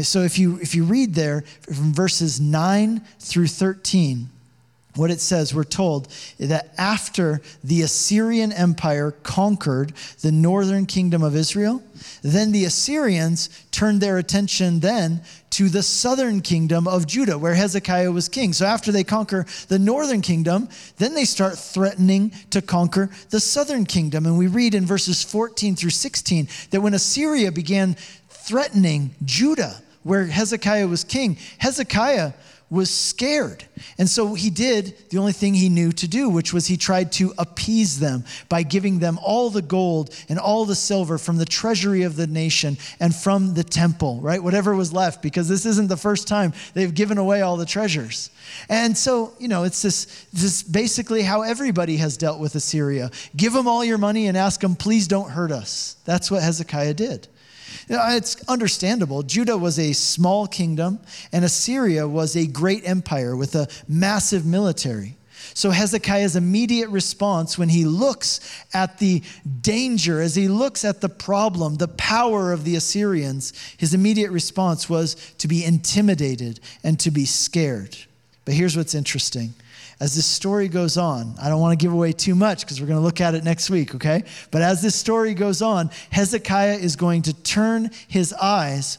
So 0.02 0.20
if 0.20 0.38
you, 0.38 0.58
if 0.60 0.74
you 0.74 0.84
read 0.84 1.14
there 1.14 1.44
from 1.62 1.92
verses 1.92 2.40
9 2.40 3.02
through 3.18 3.48
13, 3.48 4.28
what 4.94 5.10
it 5.10 5.20
says, 5.20 5.54
we're 5.54 5.64
told 5.64 6.08
that 6.38 6.74
after 6.76 7.40
the 7.64 7.82
Assyrian 7.82 8.52
Empire 8.52 9.12
conquered 9.22 9.94
the 10.20 10.32
northern 10.32 10.84
kingdom 10.84 11.22
of 11.22 11.34
Israel, 11.34 11.82
then 12.22 12.52
the 12.52 12.66
Assyrians 12.66 13.48
turned 13.70 14.00
their 14.00 14.18
attention 14.18 14.80
then 14.80 15.22
to 15.50 15.68
the 15.68 15.82
southern 15.82 16.40
kingdom 16.40 16.86
of 16.86 17.06
Judah, 17.06 17.38
where 17.38 17.54
Hezekiah 17.54 18.10
was 18.10 18.28
king. 18.28 18.52
So 18.52 18.66
after 18.66 18.92
they 18.92 19.04
conquer 19.04 19.46
the 19.68 19.78
northern 19.78 20.20
kingdom, 20.20 20.68
then 20.98 21.14
they 21.14 21.24
start 21.24 21.58
threatening 21.58 22.32
to 22.50 22.60
conquer 22.60 23.10
the 23.30 23.40
southern 23.40 23.86
kingdom. 23.86 24.26
And 24.26 24.36
we 24.36 24.46
read 24.46 24.74
in 24.74 24.84
verses 24.84 25.22
14 25.22 25.76
through 25.76 25.90
16 25.90 26.48
that 26.70 26.80
when 26.80 26.94
Assyria 26.94 27.50
began 27.50 27.96
threatening 28.28 29.14
Judah, 29.24 29.82
where 30.02 30.26
Hezekiah 30.26 30.88
was 30.88 31.04
king, 31.04 31.36
Hezekiah 31.58 32.32
was 32.72 32.88
scared. 32.88 33.62
And 33.98 34.08
so 34.08 34.32
he 34.32 34.48
did 34.48 34.96
the 35.10 35.18
only 35.18 35.32
thing 35.32 35.52
he 35.52 35.68
knew 35.68 35.92
to 35.92 36.08
do, 36.08 36.30
which 36.30 36.54
was 36.54 36.66
he 36.66 36.78
tried 36.78 37.12
to 37.12 37.34
appease 37.36 38.00
them 38.00 38.24
by 38.48 38.62
giving 38.62 38.98
them 38.98 39.18
all 39.22 39.50
the 39.50 39.60
gold 39.60 40.08
and 40.30 40.38
all 40.38 40.64
the 40.64 40.74
silver 40.74 41.18
from 41.18 41.36
the 41.36 41.44
treasury 41.44 42.02
of 42.02 42.16
the 42.16 42.26
nation 42.26 42.78
and 42.98 43.14
from 43.14 43.52
the 43.52 43.62
temple, 43.62 44.20
right? 44.22 44.42
Whatever 44.42 44.74
was 44.74 44.90
left, 44.90 45.20
because 45.20 45.50
this 45.50 45.66
isn't 45.66 45.88
the 45.88 45.98
first 45.98 46.26
time 46.26 46.54
they've 46.72 46.94
given 46.94 47.18
away 47.18 47.42
all 47.42 47.58
the 47.58 47.66
treasures. 47.66 48.30
And 48.70 48.96
so, 48.96 49.34
you 49.38 49.48
know, 49.48 49.64
it's 49.64 49.82
this, 49.82 50.26
this 50.32 50.62
basically 50.62 51.20
how 51.20 51.42
everybody 51.42 51.98
has 51.98 52.16
dealt 52.16 52.40
with 52.40 52.54
Assyria. 52.54 53.10
Give 53.36 53.52
them 53.52 53.68
all 53.68 53.84
your 53.84 53.98
money 53.98 54.28
and 54.28 54.36
ask 54.36 54.60
them, 54.60 54.76
please 54.76 55.06
don't 55.06 55.28
hurt 55.28 55.52
us. 55.52 55.96
That's 56.06 56.30
what 56.30 56.42
Hezekiah 56.42 56.94
did. 56.94 57.28
It's 57.88 58.42
understandable. 58.48 59.22
Judah 59.22 59.56
was 59.56 59.78
a 59.78 59.92
small 59.92 60.46
kingdom, 60.46 61.00
and 61.32 61.44
Assyria 61.44 62.06
was 62.06 62.36
a 62.36 62.46
great 62.46 62.86
empire 62.86 63.36
with 63.36 63.54
a 63.54 63.68
massive 63.88 64.46
military. 64.46 65.16
So 65.54 65.70
Hezekiah's 65.70 66.36
immediate 66.36 66.88
response 66.88 67.58
when 67.58 67.68
he 67.68 67.84
looks 67.84 68.40
at 68.72 68.98
the 68.98 69.22
danger, 69.60 70.20
as 70.20 70.34
he 70.34 70.48
looks 70.48 70.84
at 70.84 71.00
the 71.00 71.08
problem, 71.08 71.76
the 71.76 71.88
power 71.88 72.52
of 72.52 72.64
the 72.64 72.76
Assyrians, 72.76 73.52
his 73.76 73.92
immediate 73.92 74.30
response 74.30 74.88
was 74.88 75.14
to 75.38 75.48
be 75.48 75.64
intimidated 75.64 76.60
and 76.82 76.98
to 77.00 77.10
be 77.10 77.26
scared. 77.26 77.96
But 78.44 78.54
here's 78.54 78.76
what's 78.76 78.94
interesting 78.94 79.54
as 80.02 80.16
this 80.16 80.26
story 80.26 80.66
goes 80.66 80.96
on, 80.96 81.36
I 81.40 81.48
don't 81.48 81.60
want 81.60 81.78
to 81.78 81.82
give 81.82 81.92
away 81.92 82.10
too 82.10 82.34
much 82.34 82.62
because 82.62 82.80
we're 82.80 82.88
going 82.88 82.98
to 82.98 83.04
look 83.04 83.20
at 83.20 83.36
it 83.36 83.44
next 83.44 83.70
week, 83.70 83.94
okay? 83.94 84.24
But 84.50 84.60
as 84.62 84.82
this 84.82 84.96
story 84.96 85.32
goes 85.32 85.62
on, 85.62 85.90
Hezekiah 86.10 86.78
is 86.78 86.96
going 86.96 87.22
to 87.22 87.32
turn 87.32 87.88
his 88.08 88.32
eyes 88.32 88.98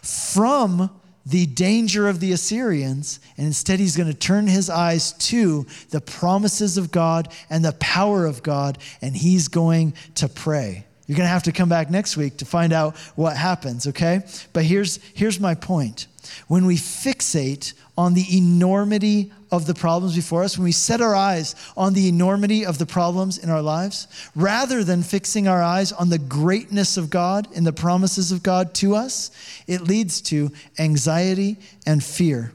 from 0.00 0.90
the 1.26 1.46
danger 1.46 2.06
of 2.06 2.20
the 2.20 2.30
Assyrians, 2.30 3.18
and 3.36 3.48
instead 3.48 3.80
he's 3.80 3.96
going 3.96 4.08
to 4.08 4.14
turn 4.16 4.46
his 4.46 4.70
eyes 4.70 5.14
to 5.14 5.66
the 5.90 6.00
promises 6.00 6.78
of 6.78 6.92
God 6.92 7.32
and 7.50 7.64
the 7.64 7.72
power 7.72 8.24
of 8.24 8.44
God, 8.44 8.78
and 9.02 9.16
he's 9.16 9.48
going 9.48 9.94
to 10.14 10.28
pray. 10.28 10.86
You're 11.08 11.16
going 11.16 11.26
to 11.26 11.32
have 11.32 11.42
to 11.42 11.52
come 11.52 11.68
back 11.68 11.90
next 11.90 12.16
week 12.16 12.36
to 12.36 12.44
find 12.44 12.72
out 12.72 12.96
what 13.16 13.36
happens, 13.36 13.88
okay? 13.88 14.20
But 14.52 14.62
here's, 14.62 15.00
here's 15.14 15.40
my 15.40 15.56
point. 15.56 16.06
When 16.46 16.64
we 16.64 16.76
fixate 16.76 17.74
on 17.98 18.14
the 18.14 18.36
enormity 18.36 19.32
of 19.56 19.66
the 19.66 19.74
problems 19.74 20.14
before 20.14 20.42
us, 20.42 20.56
when 20.56 20.64
we 20.64 20.72
set 20.72 21.00
our 21.00 21.14
eyes 21.14 21.54
on 21.76 21.94
the 21.94 22.08
enormity 22.08 22.64
of 22.64 22.78
the 22.78 22.86
problems 22.86 23.38
in 23.38 23.50
our 23.50 23.62
lives, 23.62 24.08
rather 24.34 24.84
than 24.84 25.02
fixing 25.02 25.48
our 25.48 25.62
eyes 25.62 25.92
on 25.92 26.08
the 26.08 26.18
greatness 26.18 26.96
of 26.96 27.10
God 27.10 27.48
and 27.54 27.66
the 27.66 27.72
promises 27.72 28.32
of 28.32 28.42
God 28.42 28.74
to 28.74 28.94
us, 28.94 29.30
it 29.66 29.82
leads 29.82 30.20
to 30.22 30.50
anxiety 30.78 31.58
and 31.86 32.02
fear. 32.02 32.52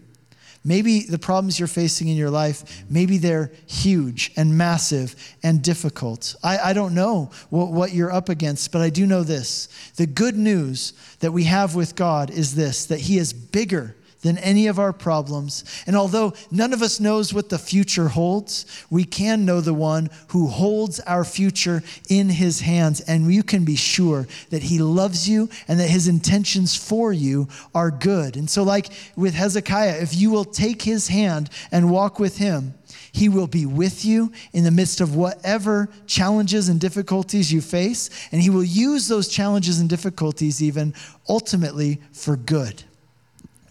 Maybe 0.65 1.01
the 1.03 1.17
problems 1.17 1.57
you're 1.57 1.67
facing 1.67 2.09
in 2.09 2.17
your 2.17 2.29
life, 2.29 2.83
maybe 2.89 3.17
they're 3.17 3.51
huge 3.65 4.31
and 4.35 4.57
massive 4.57 5.15
and 5.41 5.61
difficult. 5.61 6.35
I, 6.43 6.57
I 6.57 6.73
don't 6.73 6.93
know 6.93 7.31
what, 7.49 7.71
what 7.71 7.93
you're 7.93 8.11
up 8.11 8.27
against, 8.27 8.71
but 8.73 8.81
I 8.81 8.89
do 8.89 9.05
know 9.05 9.23
this. 9.23 9.69
The 9.95 10.05
good 10.05 10.35
news 10.35 10.93
that 11.21 11.31
we 11.31 11.45
have 11.45 11.75
with 11.75 11.95
God 11.95 12.29
is 12.29 12.55
this 12.55 12.85
that 12.87 12.99
He 12.99 13.17
is 13.17 13.31
bigger 13.31 13.95
than 14.21 14.37
any 14.39 14.67
of 14.67 14.79
our 14.79 14.93
problems. 14.93 15.63
And 15.87 15.95
although 15.95 16.33
none 16.51 16.73
of 16.73 16.81
us 16.81 16.99
knows 16.99 17.33
what 17.33 17.49
the 17.49 17.57
future 17.57 18.09
holds, 18.09 18.65
we 18.89 19.03
can 19.03 19.45
know 19.45 19.61
the 19.61 19.73
one 19.73 20.09
who 20.29 20.47
holds 20.47 20.99
our 21.01 21.23
future 21.23 21.83
in 22.09 22.29
his 22.29 22.61
hands. 22.61 23.01
And 23.01 23.33
you 23.33 23.43
can 23.43 23.65
be 23.65 23.75
sure 23.75 24.27
that 24.49 24.63
he 24.63 24.79
loves 24.79 25.27
you 25.29 25.49
and 25.67 25.79
that 25.79 25.89
his 25.89 26.07
intentions 26.07 26.75
for 26.75 27.13
you 27.13 27.47
are 27.73 27.91
good. 27.91 28.35
And 28.35 28.49
so, 28.49 28.63
like 28.63 28.87
with 29.15 29.33
Hezekiah, 29.33 30.01
if 30.01 30.15
you 30.15 30.31
will 30.31 30.45
take 30.45 30.81
his 30.81 31.07
hand 31.07 31.49
and 31.71 31.91
walk 31.91 32.19
with 32.19 32.37
him, 32.37 32.73
he 33.11 33.29
will 33.29 33.47
be 33.47 33.65
with 33.65 34.05
you 34.05 34.31
in 34.53 34.63
the 34.63 34.71
midst 34.71 35.01
of 35.01 35.15
whatever 35.15 35.89
challenges 36.05 36.69
and 36.69 36.79
difficulties 36.79 37.51
you 37.51 37.61
face, 37.61 38.09
and 38.31 38.41
He 38.41 38.49
will 38.49 38.63
use 38.63 39.07
those 39.07 39.27
challenges 39.27 39.79
and 39.79 39.89
difficulties 39.89 40.61
even 40.61 40.93
ultimately 41.27 42.01
for 42.11 42.35
good. 42.35 42.83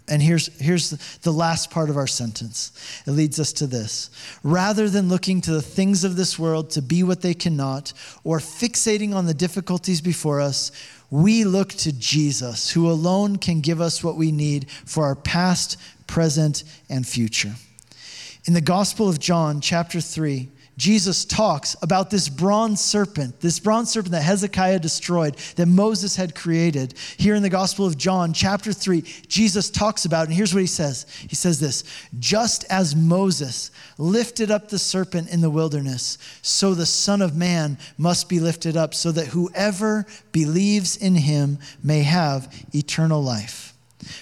And 0.08 0.22
here's, 0.22 0.46
here's 0.60 0.90
the 1.18 1.32
last 1.32 1.70
part 1.70 1.90
of 1.90 1.96
our 1.96 2.06
sentence. 2.06 2.72
It 3.06 3.10
leads 3.10 3.38
us 3.38 3.52
to 3.54 3.66
this. 3.66 4.10
Rather 4.42 4.88
than 4.88 5.08
looking 5.08 5.40
to 5.42 5.52
the 5.52 5.62
things 5.62 6.04
of 6.04 6.16
this 6.16 6.38
world 6.38 6.70
to 6.70 6.82
be 6.82 7.02
what 7.02 7.20
they 7.20 7.34
cannot, 7.34 7.92
or 8.24 8.38
fixating 8.38 9.14
on 9.14 9.26
the 9.26 9.34
difficulties 9.34 10.00
before 10.00 10.40
us, 10.40 10.72
we 11.10 11.44
look 11.44 11.70
to 11.70 11.92
Jesus, 11.92 12.70
who 12.70 12.90
alone 12.90 13.36
can 13.36 13.60
give 13.60 13.80
us 13.80 14.04
what 14.04 14.16
we 14.16 14.32
need 14.32 14.70
for 14.70 15.04
our 15.04 15.16
past, 15.16 15.76
present, 16.06 16.64
and 16.88 17.06
future. 17.06 17.54
In 18.44 18.54
the 18.54 18.60
Gospel 18.60 19.08
of 19.08 19.18
John, 19.18 19.60
chapter 19.60 20.00
3, 20.00 20.48
Jesus 20.78 21.24
talks 21.24 21.74
about 21.82 22.08
this 22.08 22.28
bronze 22.28 22.80
serpent, 22.80 23.40
this 23.40 23.58
bronze 23.58 23.90
serpent 23.90 24.12
that 24.12 24.22
Hezekiah 24.22 24.78
destroyed, 24.78 25.36
that 25.56 25.66
Moses 25.66 26.14
had 26.14 26.36
created. 26.36 26.94
Here 27.16 27.34
in 27.34 27.42
the 27.42 27.50
Gospel 27.50 27.84
of 27.84 27.98
John, 27.98 28.32
chapter 28.32 28.72
3, 28.72 29.00
Jesus 29.26 29.70
talks 29.70 30.04
about, 30.04 30.26
and 30.26 30.34
here's 30.36 30.54
what 30.54 30.60
he 30.60 30.68
says 30.68 31.04
He 31.28 31.34
says 31.34 31.58
this 31.58 31.82
Just 32.20 32.64
as 32.70 32.94
Moses 32.94 33.72
lifted 33.98 34.52
up 34.52 34.68
the 34.68 34.78
serpent 34.78 35.30
in 35.30 35.40
the 35.40 35.50
wilderness, 35.50 36.16
so 36.42 36.74
the 36.74 36.86
Son 36.86 37.22
of 37.22 37.36
Man 37.36 37.76
must 37.96 38.28
be 38.28 38.38
lifted 38.38 38.76
up, 38.76 38.94
so 38.94 39.10
that 39.10 39.26
whoever 39.26 40.06
believes 40.30 40.96
in 40.96 41.16
him 41.16 41.58
may 41.82 42.04
have 42.04 42.54
eternal 42.72 43.20
life. 43.20 43.67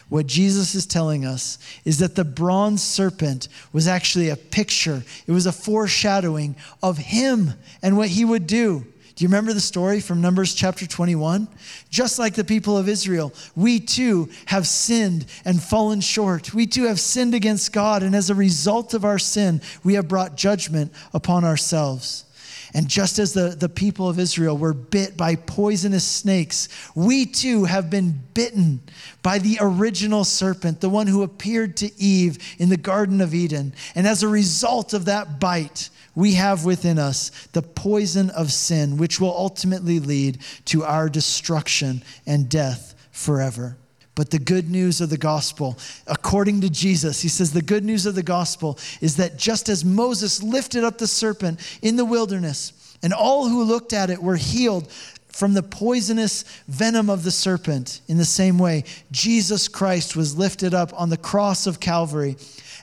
What 0.09 0.27
Jesus 0.27 0.75
is 0.75 0.87
telling 0.87 1.25
us 1.25 1.59
is 1.85 1.99
that 1.99 2.15
the 2.15 2.25
bronze 2.25 2.83
serpent 2.83 3.49
was 3.73 3.87
actually 3.87 4.29
a 4.29 4.37
picture, 4.37 5.03
it 5.27 5.33
was 5.33 5.47
a 5.47 5.53
foreshadowing 5.53 6.57
of 6.83 6.99
him 6.99 7.55
and 7.83 7.97
what 7.97 8.09
he 8.09 8.25
would 8.25 8.47
do. 8.47 8.87
Do 9.17 9.25
you 9.25 9.29
remember 9.29 9.55
the 9.55 9.63
story 9.63 10.01
from 10.01 10.21
Numbers 10.21 10.53
chapter 10.53 10.87
21? 10.87 11.49
Just 11.89 12.19
like 12.19 12.35
the 12.35 12.45
people 12.45 12.77
of 12.77 12.87
Israel, 12.87 13.33
we 13.55 13.81
too 13.81 14.29
have 14.45 14.67
sinned 14.67 15.25
and 15.47 15.63
fallen 15.63 16.03
short. 16.03 16.53
We 16.53 16.67
too 16.67 16.85
have 16.85 17.01
sinned 17.01 17.35
against 17.35 17.73
God, 17.73 18.03
and 18.03 18.15
as 18.15 18.29
a 18.29 18.35
result 18.35 18.93
of 18.93 19.07
our 19.07 19.19
sin, 19.19 19.63
we 19.83 19.95
have 19.95 20.07
brought 20.07 20.37
judgment 20.37 20.93
upon 21.15 21.45
ourselves. 21.45 22.26
And 22.75 22.89
just 22.89 23.19
as 23.19 23.33
the, 23.33 23.51
the 23.51 23.69
people 23.69 24.09
of 24.09 24.19
Israel 24.19 24.57
were 24.57 24.75
bit 24.75 25.17
by 25.17 25.37
poisonous 25.37 26.05
snakes, 26.05 26.69
we 26.95 27.27
too 27.27 27.65
have 27.65 27.91
been 27.91 28.21
bitten 28.35 28.81
by 29.23 29.39
the 29.39 29.59
original 29.61 30.25
serpent, 30.25 30.81
the 30.81 30.89
one 30.89 31.07
who 31.07 31.23
appeared 31.23 31.77
to 31.79 31.91
Eve 32.01 32.39
in 32.59 32.69
the 32.69 32.77
Garden 32.77 33.21
of 33.21 33.35
Eden. 33.35 33.75
And 33.95 34.07
as 34.07 34.23
a 34.23 34.29
result 34.29 34.93
of 34.95 35.07
that 35.07 35.39
bite, 35.41 35.91
we 36.15 36.35
have 36.35 36.65
within 36.65 36.99
us 36.99 37.31
the 37.53 37.63
poison 37.63 38.31
of 38.31 38.53
sin, 38.53 38.97
which 38.97 39.21
will 39.21 39.37
ultimately 39.37 40.01
lead 40.01 40.39
to 40.67 40.83
our 40.83 41.09
destruction 41.09 42.03
and 42.27 42.49
death 42.49 42.95
forever. 43.11 43.77
But 44.17 44.31
the 44.31 44.39
good 44.39 44.71
news 44.71 45.03
of 45.03 45.11
the 45.11 45.19
gospel, 45.19 45.79
according 46.07 46.63
to 46.63 46.71
Jesus, 46.71 47.21
he 47.21 47.29
says 47.29 47.53
the 47.53 47.61
good 47.61 47.85
news 47.85 48.07
of 48.07 48.15
the 48.15 48.23
gospel 48.23 48.79
is 49.03 49.17
that 49.17 49.37
just 49.37 49.69
as 49.69 49.85
Moses 49.85 50.43
lifted 50.43 50.83
up 50.83 50.97
the 50.97 51.07
serpent 51.07 51.61
in 51.83 51.97
the 51.97 52.05
wilderness, 52.05 52.73
and 53.03 53.13
all 53.13 53.47
who 53.47 53.63
looked 53.63 53.93
at 53.93 54.09
it 54.09 54.23
were 54.23 54.37
healed 54.37 54.91
from 55.29 55.53
the 55.53 55.63
poisonous 55.63 56.45
venom 56.67 57.11
of 57.11 57.25
the 57.25 57.31
serpent, 57.31 58.01
in 58.09 58.17
the 58.17 58.25
same 58.25 58.59
way, 58.59 58.85
Jesus 59.13 59.69
Christ 59.69 60.17
was 60.17 60.35
lifted 60.35 60.73
up 60.73 60.99
on 60.99 61.11
the 61.11 61.19
cross 61.19 61.67
of 61.67 61.79
Calvary. 61.79 62.37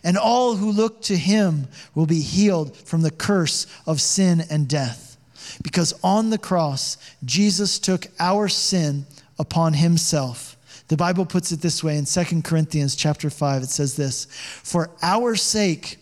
And 0.03 0.17
all 0.19 0.55
who 0.55 0.71
look 0.71 1.01
to 1.03 1.17
him 1.17 1.67
will 1.95 2.05
be 2.05 2.21
healed 2.21 2.77
from 2.77 3.01
the 3.01 3.09
curse 3.09 3.65
of 3.87 4.01
sin 4.01 4.43
and 4.51 4.67
death. 4.67 5.17
Because 5.63 5.93
on 6.03 6.29
the 6.29 6.37
cross, 6.37 6.97
Jesus 7.25 7.79
took 7.79 8.05
our 8.19 8.47
sin 8.47 9.07
upon 9.39 9.73
himself 9.73 10.52
the 10.93 10.97
Bible 10.97 11.25
puts 11.25 11.51
it 11.51 11.59
this 11.59 11.83
way 11.83 11.97
in 11.97 12.05
2 12.05 12.43
Corinthians 12.43 12.95
chapter 12.95 13.31
5 13.31 13.63
it 13.63 13.69
says 13.69 13.95
this 13.95 14.27
for 14.61 14.91
our 15.01 15.35
sake 15.35 15.97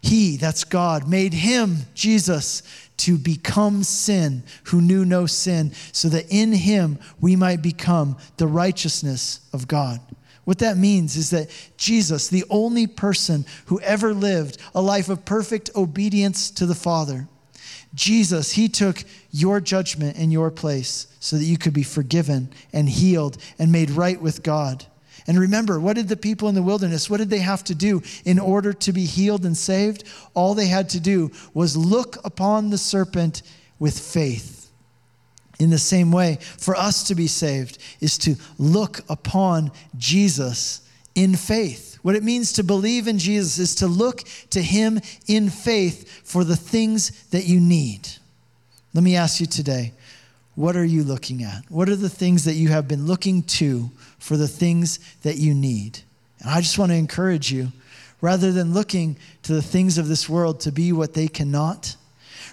he 0.00 0.36
that's 0.36 0.62
God 0.62 1.08
made 1.08 1.32
him 1.32 1.78
Jesus 1.94 2.62
to 2.98 3.18
become 3.18 3.82
sin 3.82 4.44
who 4.66 4.80
knew 4.80 5.04
no 5.04 5.26
sin 5.26 5.72
so 5.90 6.08
that 6.10 6.26
in 6.30 6.52
him 6.52 7.00
we 7.20 7.34
might 7.34 7.60
become 7.60 8.16
the 8.36 8.46
righteousness 8.46 9.40
of 9.52 9.66
God. 9.66 10.00
What 10.44 10.60
that 10.60 10.76
means 10.76 11.16
is 11.16 11.30
that 11.30 11.50
Jesus, 11.76 12.28
the 12.28 12.44
only 12.50 12.86
person 12.86 13.44
who 13.66 13.80
ever 13.80 14.14
lived 14.14 14.58
a 14.76 14.80
life 14.80 15.08
of 15.08 15.24
perfect 15.24 15.70
obedience 15.74 16.52
to 16.52 16.66
the 16.66 16.74
Father, 16.76 17.26
Jesus, 17.94 18.52
he 18.52 18.68
took 18.68 19.04
your 19.30 19.60
judgment 19.60 20.16
in 20.16 20.30
your 20.30 20.50
place 20.50 21.08
so 21.18 21.36
that 21.36 21.44
you 21.44 21.58
could 21.58 21.72
be 21.72 21.82
forgiven 21.82 22.50
and 22.72 22.88
healed 22.88 23.36
and 23.58 23.72
made 23.72 23.90
right 23.90 24.20
with 24.20 24.42
God. 24.42 24.86
And 25.26 25.38
remember, 25.38 25.78
what 25.78 25.96
did 25.96 26.08
the 26.08 26.16
people 26.16 26.48
in 26.48 26.54
the 26.54 26.62
wilderness, 26.62 27.10
what 27.10 27.18
did 27.18 27.30
they 27.30 27.40
have 27.40 27.62
to 27.64 27.74
do 27.74 28.02
in 28.24 28.38
order 28.38 28.72
to 28.72 28.92
be 28.92 29.04
healed 29.04 29.44
and 29.44 29.56
saved? 29.56 30.04
All 30.34 30.54
they 30.54 30.66
had 30.66 30.88
to 30.90 31.00
do 31.00 31.30
was 31.52 31.76
look 31.76 32.16
upon 32.24 32.70
the 32.70 32.78
serpent 32.78 33.42
with 33.78 33.98
faith. 33.98 34.70
In 35.58 35.70
the 35.70 35.78
same 35.78 36.10
way, 36.10 36.38
for 36.40 36.74
us 36.74 37.04
to 37.04 37.14
be 37.14 37.26
saved 37.26 37.78
is 38.00 38.16
to 38.18 38.36
look 38.58 39.00
upon 39.10 39.72
Jesus 39.98 40.80
in 41.14 41.36
faith. 41.36 41.89
What 42.02 42.14
it 42.14 42.24
means 42.24 42.52
to 42.54 42.64
believe 42.64 43.08
in 43.08 43.18
Jesus 43.18 43.58
is 43.58 43.74
to 43.76 43.86
look 43.86 44.24
to 44.50 44.62
him 44.62 45.00
in 45.26 45.50
faith 45.50 46.08
for 46.24 46.44
the 46.44 46.56
things 46.56 47.10
that 47.28 47.46
you 47.46 47.60
need. 47.60 48.08
Let 48.94 49.04
me 49.04 49.16
ask 49.16 49.40
you 49.40 49.46
today 49.46 49.92
what 50.56 50.76
are 50.76 50.84
you 50.84 51.04
looking 51.04 51.42
at? 51.42 51.64
What 51.70 51.88
are 51.88 51.96
the 51.96 52.10
things 52.10 52.44
that 52.44 52.54
you 52.54 52.68
have 52.68 52.88
been 52.88 53.06
looking 53.06 53.42
to 53.44 53.90
for 54.18 54.36
the 54.36 54.48
things 54.48 54.98
that 55.22 55.36
you 55.36 55.54
need? 55.54 56.00
And 56.40 56.50
I 56.50 56.60
just 56.60 56.78
want 56.78 56.90
to 56.90 56.96
encourage 56.96 57.50
you 57.52 57.68
rather 58.20 58.52
than 58.52 58.74
looking 58.74 59.16
to 59.44 59.54
the 59.54 59.62
things 59.62 59.96
of 59.96 60.08
this 60.08 60.28
world 60.28 60.60
to 60.60 60.72
be 60.72 60.92
what 60.92 61.14
they 61.14 61.28
cannot, 61.28 61.96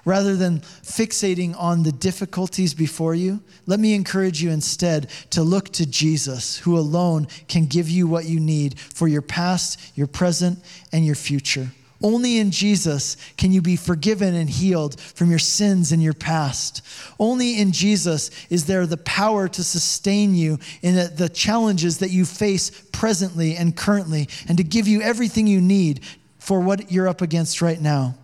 rather 0.08 0.38
than 0.38 0.62
fixating 0.62 1.54
on 1.60 1.84
the 1.84 1.92
difficulties 1.92 2.74
before 2.74 3.14
you, 3.14 3.42
let 3.66 3.78
me 3.78 3.94
encourage 3.94 4.42
you 4.42 4.50
instead 4.50 5.10
to 5.30 5.44
look 5.44 5.68
to 5.74 5.86
Jesus, 5.86 6.58
who 6.60 6.78
alone 6.78 7.28
can 7.50 7.66
give 7.66 7.90
you 7.90 8.08
what 8.08 8.24
you 8.24 8.40
need 8.40 8.80
for 8.80 9.10
your 9.10 9.22
past, 9.22 9.78
your 9.98 10.08
present, 10.08 10.60
and 10.94 11.06
your 11.06 11.14
future. 11.14 11.68
Only 12.02 12.38
in 12.38 12.52
Jesus 12.52 13.18
can 13.36 13.52
you 13.52 13.62
be 13.62 13.76
forgiven 13.76 14.34
and 14.34 14.50
healed 14.50 14.98
from 14.98 15.30
your 15.30 15.40
sins 15.40 15.92
and 15.92 16.02
your 16.02 16.14
past. 16.14 16.82
Only 17.20 17.60
in 17.60 17.74
Jesus 17.74 18.32
is 18.50 18.66
there 18.66 18.86
the 18.86 18.96
power 18.96 19.50
to 19.50 19.64
sustain 19.64 20.34
you 20.36 20.58
in 20.84 20.96
the 21.18 21.28
challenges 21.28 21.98
that 21.98 22.12
you 22.12 22.24
face 22.24 22.70
presently 22.94 23.58
and 23.58 23.76
currently, 23.76 24.30
and 24.48 24.58
to 24.58 24.64
give 24.64 24.88
you 24.88 25.02
everything 25.02 25.48
you 25.48 25.60
need 25.60 26.00
for 26.40 26.62
what 26.62 26.94
you're 26.94 27.10
up 27.10 27.22
against 27.22 27.62
right 27.62 27.82
now. 27.82 28.16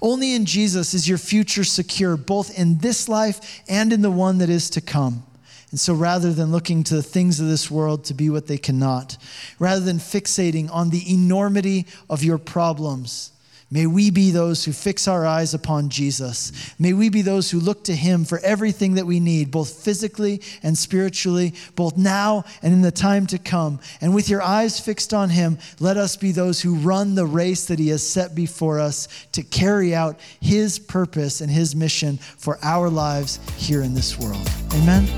Only 0.00 0.34
in 0.34 0.44
Jesus 0.44 0.94
is 0.94 1.08
your 1.08 1.18
future 1.18 1.64
secure, 1.64 2.16
both 2.16 2.58
in 2.58 2.78
this 2.78 3.08
life 3.08 3.62
and 3.68 3.92
in 3.92 4.02
the 4.02 4.10
one 4.10 4.38
that 4.38 4.50
is 4.50 4.70
to 4.70 4.80
come. 4.80 5.24
And 5.70 5.80
so 5.80 5.94
rather 5.94 6.32
than 6.32 6.52
looking 6.52 6.84
to 6.84 6.94
the 6.94 7.02
things 7.02 7.40
of 7.40 7.46
this 7.46 7.70
world 7.70 8.04
to 8.04 8.14
be 8.14 8.28
what 8.28 8.46
they 8.46 8.58
cannot, 8.58 9.16
rather 9.58 9.80
than 9.80 9.96
fixating 9.96 10.70
on 10.70 10.90
the 10.90 11.12
enormity 11.12 11.86
of 12.10 12.22
your 12.22 12.38
problems, 12.38 13.32
May 13.72 13.86
we 13.86 14.10
be 14.10 14.30
those 14.30 14.66
who 14.66 14.72
fix 14.72 15.08
our 15.08 15.24
eyes 15.24 15.54
upon 15.54 15.88
Jesus. 15.88 16.52
May 16.78 16.92
we 16.92 17.08
be 17.08 17.22
those 17.22 17.50
who 17.50 17.58
look 17.58 17.84
to 17.84 17.94
Him 17.94 18.26
for 18.26 18.38
everything 18.40 18.96
that 18.96 19.06
we 19.06 19.18
need, 19.18 19.50
both 19.50 19.82
physically 19.82 20.42
and 20.62 20.76
spiritually, 20.76 21.54
both 21.74 21.96
now 21.96 22.44
and 22.62 22.74
in 22.74 22.82
the 22.82 22.90
time 22.90 23.26
to 23.28 23.38
come. 23.38 23.80
And 24.02 24.14
with 24.14 24.28
your 24.28 24.42
eyes 24.42 24.78
fixed 24.78 25.14
on 25.14 25.30
Him, 25.30 25.56
let 25.80 25.96
us 25.96 26.16
be 26.16 26.32
those 26.32 26.60
who 26.60 26.74
run 26.74 27.14
the 27.14 27.24
race 27.24 27.64
that 27.64 27.78
He 27.78 27.88
has 27.88 28.06
set 28.06 28.34
before 28.34 28.78
us 28.78 29.08
to 29.32 29.42
carry 29.42 29.94
out 29.94 30.20
His 30.42 30.78
purpose 30.78 31.40
and 31.40 31.50
His 31.50 31.74
mission 31.74 32.18
for 32.18 32.58
our 32.62 32.90
lives 32.90 33.40
here 33.56 33.80
in 33.80 33.94
this 33.94 34.18
world. 34.18 34.46
Amen. 34.74 35.08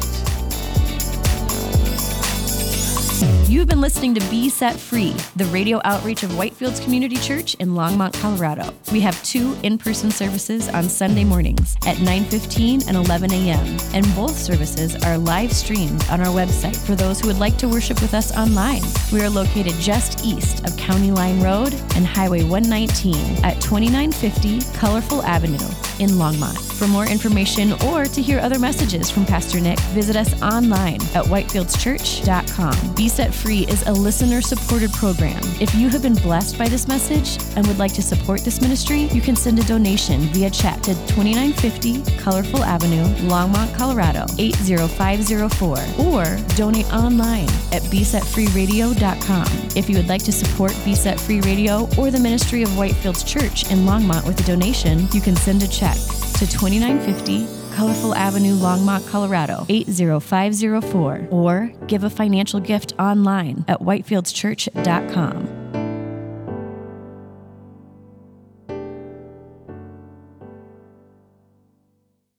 You've 3.65 3.71
been 3.71 3.81
listening 3.81 4.15
to 4.17 4.21
Be 4.29 4.51
Set 4.51 4.79
Free, 4.79 5.17
the 5.37 5.47
radio 5.47 5.81
outreach 5.85 6.23
of 6.23 6.29
Whitefields 6.33 6.85
Community 6.85 7.17
Church 7.17 7.55
in 7.55 7.71
Longmont, 7.71 8.13
Colorado. 8.21 8.75
We 8.93 9.01
have 9.01 9.21
two 9.25 9.57
in-person 9.63 10.11
services 10.11 10.69
on 10.69 10.87
Sunday 10.87 11.25
mornings 11.25 11.75
at 11.87 11.97
9:15 11.97 12.87
and 12.89 12.95
11 12.95 13.33
a.m. 13.33 13.79
And 13.95 14.05
both 14.15 14.37
services 14.37 15.03
are 15.07 15.17
live 15.17 15.51
streamed 15.51 16.05
on 16.11 16.21
our 16.21 16.27
website 16.27 16.77
for 16.77 16.95
those 16.95 17.21
who 17.21 17.29
would 17.29 17.39
like 17.39 17.57
to 17.57 17.67
worship 17.67 18.03
with 18.03 18.13
us 18.13 18.37
online. 18.37 18.83
We 19.11 19.23
are 19.23 19.31
located 19.31 19.73
just 19.81 20.23
east 20.27 20.63
of 20.67 20.77
County 20.77 21.11
Line 21.11 21.43
Road 21.43 21.73
and 21.97 22.07
Highway 22.07 22.45
119 22.45 23.15
at 23.45 23.63
2950 23.63 24.61
Colorful 24.79 25.23
Avenue 25.23 25.71
in 26.01 26.11
Longmont. 26.21 26.61
For 26.75 26.87
more 26.89 27.07
information 27.07 27.73
or 27.85 28.05
to 28.05 28.21
hear 28.21 28.41
other 28.41 28.59
messages 28.59 29.11
from 29.11 29.25
Pastor 29.25 29.61
Nick, 29.61 29.79
visit 29.95 30.17
us 30.17 30.35
online 30.43 31.01
at 31.15 31.25
whitefieldschurch.com. 31.25 32.95
Be 32.95 33.09
Set 33.09 33.33
Free 33.33 33.54
is 33.63 33.87
a 33.87 33.93
listener 33.93 34.43
supported 34.43 34.93
program. 34.93 35.41
If 35.61 35.75
you 35.75 35.89
have 35.89 36.03
been 36.03 36.15
blessed 36.15 36.59
by 36.59 36.69
this 36.69 36.89
message 36.89 37.39
and 37.57 37.67
would 37.67 37.79
like 37.79 37.95
to 37.95 38.03
support 38.03 38.41
this 38.41 38.61
ministry, 38.61 39.03
you 39.13 39.21
can 39.21 39.37
send 39.37 39.59
a 39.59 39.63
donation 39.63 40.21
via 40.33 40.51
check 40.51 40.81
to 40.83 40.95
2950 41.07 42.19
Colorful 42.19 42.65
Avenue, 42.65 43.05
Longmont, 43.29 43.75
Colorado 43.77 44.27
80504 44.39 46.05
or 46.05 46.25
donate 46.57 46.93
online 46.93 47.49
at 47.73 47.83
besetfreeradio.com. 47.93 49.47
If 49.77 49.89
you 49.89 49.97
would 49.97 50.09
like 50.09 50.25
to 50.25 50.33
support 50.33 50.77
Be 50.85 50.95
Free 50.95 51.41
Radio 51.43 51.89
or 51.97 52.11
the 52.11 52.21
ministry 52.21 52.63
of 52.63 52.71
Whitefields 52.71 53.25
Church 53.27 53.71
in 53.71 53.87
Longmont 53.87 54.27
with 54.27 54.41
a 54.41 54.45
donation, 54.45 55.07
you 55.13 55.21
can 55.21 55.37
send 55.37 55.63
a 55.63 55.69
check 55.69 55.97
to 55.97 56.47
2950 56.47 57.54
Colorful 57.75 58.15
Avenue, 58.15 58.55
Longmont, 58.55 59.07
Colorado 59.09 59.67
80504 59.69 61.29
or 61.31 61.73
give 61.87 62.05
a 62.05 62.11
financial 62.11 62.61
gift 62.61 62.93
online 62.99 63.65
at 63.69 63.81
whitefieldschurch.com. 63.81 65.54